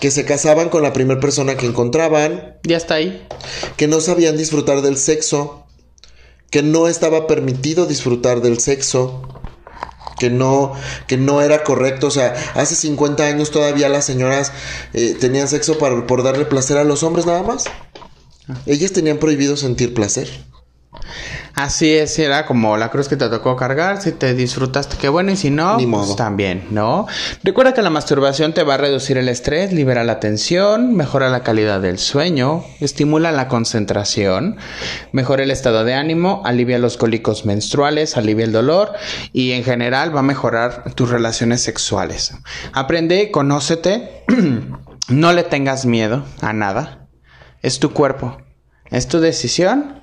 [0.00, 2.56] Que se casaban con la primera persona que encontraban.
[2.64, 3.26] Ya está ahí.
[3.76, 5.66] Que no sabían disfrutar del sexo.
[6.50, 9.22] Que no estaba permitido disfrutar del sexo.
[10.18, 10.72] Que no,
[11.06, 12.08] que no era correcto.
[12.08, 14.52] O sea, hace 50 años todavía las señoras
[14.92, 17.64] eh, tenían sexo para, por darle placer a los hombres nada más.
[18.48, 18.56] Ah.
[18.66, 20.28] Ellas tenían prohibido sentir placer.
[21.58, 25.32] Así es, era como la cruz que te tocó cargar, si te disfrutaste, qué bueno,
[25.32, 27.08] y si no, pues también, ¿no?
[27.42, 31.42] Recuerda que la masturbación te va a reducir el estrés, libera la tensión, mejora la
[31.42, 34.56] calidad del sueño, estimula la concentración,
[35.10, 38.92] mejora el estado de ánimo, alivia los cólicos menstruales, alivia el dolor
[39.32, 42.34] y en general va a mejorar tus relaciones sexuales.
[42.72, 44.22] Aprende, conócete,
[45.08, 47.08] no le tengas miedo a nada,
[47.62, 48.36] es tu cuerpo,
[48.92, 49.98] es tu decisión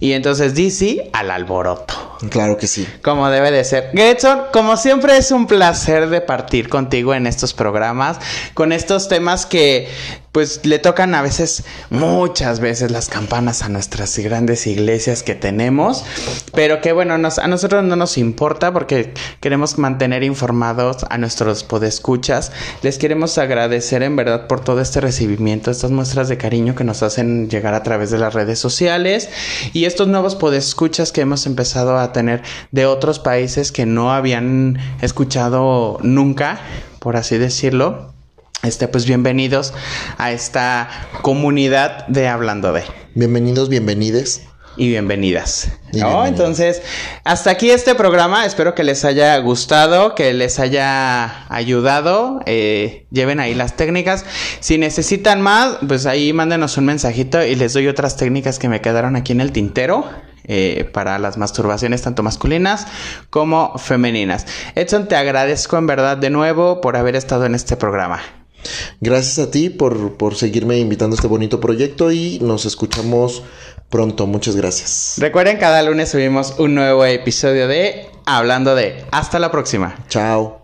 [0.00, 2.09] y entonces DC al alboroto.
[2.28, 2.86] Claro que sí.
[3.02, 3.90] Como debe de ser.
[3.94, 8.18] Getson, como siempre es un placer de partir contigo en estos programas,
[8.52, 9.88] con estos temas que
[10.32, 16.04] pues le tocan a veces, muchas veces las campanas a nuestras grandes iglesias que tenemos,
[16.54, 22.52] pero que bueno, a nosotros no nos importa porque queremos mantener informados a nuestros podescuchas.
[22.82, 27.02] Les queremos agradecer en verdad por todo este recibimiento, estas muestras de cariño que nos
[27.02, 29.30] hacen llegar a través de las redes sociales
[29.72, 34.78] y estos nuevos podescuchas que hemos empezado a tener de otros países que no habían
[35.00, 36.60] escuchado nunca,
[36.98, 38.12] por así decirlo.
[38.62, 39.72] Este, pues bienvenidos
[40.18, 40.88] a esta
[41.22, 42.82] comunidad de Hablando de.
[43.14, 44.42] Bienvenidos, bienvenides.
[44.76, 45.72] Y bienvenidas.
[45.92, 46.80] Entonces,
[47.24, 48.46] hasta aquí este programa.
[48.46, 52.40] Espero que les haya gustado, que les haya ayudado.
[52.46, 54.24] Eh, lleven ahí las técnicas.
[54.60, 58.80] Si necesitan más, pues ahí mándenos un mensajito y les doy otras técnicas que me
[58.80, 60.04] quedaron aquí en el tintero.
[60.44, 62.86] Eh, para las masturbaciones tanto masculinas
[63.28, 64.46] como femeninas.
[64.74, 68.20] Edson, te agradezco en verdad de nuevo por haber estado en este programa.
[69.00, 73.42] Gracias a ti por, por seguirme invitando a este bonito proyecto y nos escuchamos
[73.88, 74.26] pronto.
[74.26, 75.16] Muchas gracias.
[75.18, 79.04] Recuerden, cada lunes subimos un nuevo episodio de Hablando de.
[79.10, 79.96] Hasta la próxima.
[80.08, 80.59] Chao.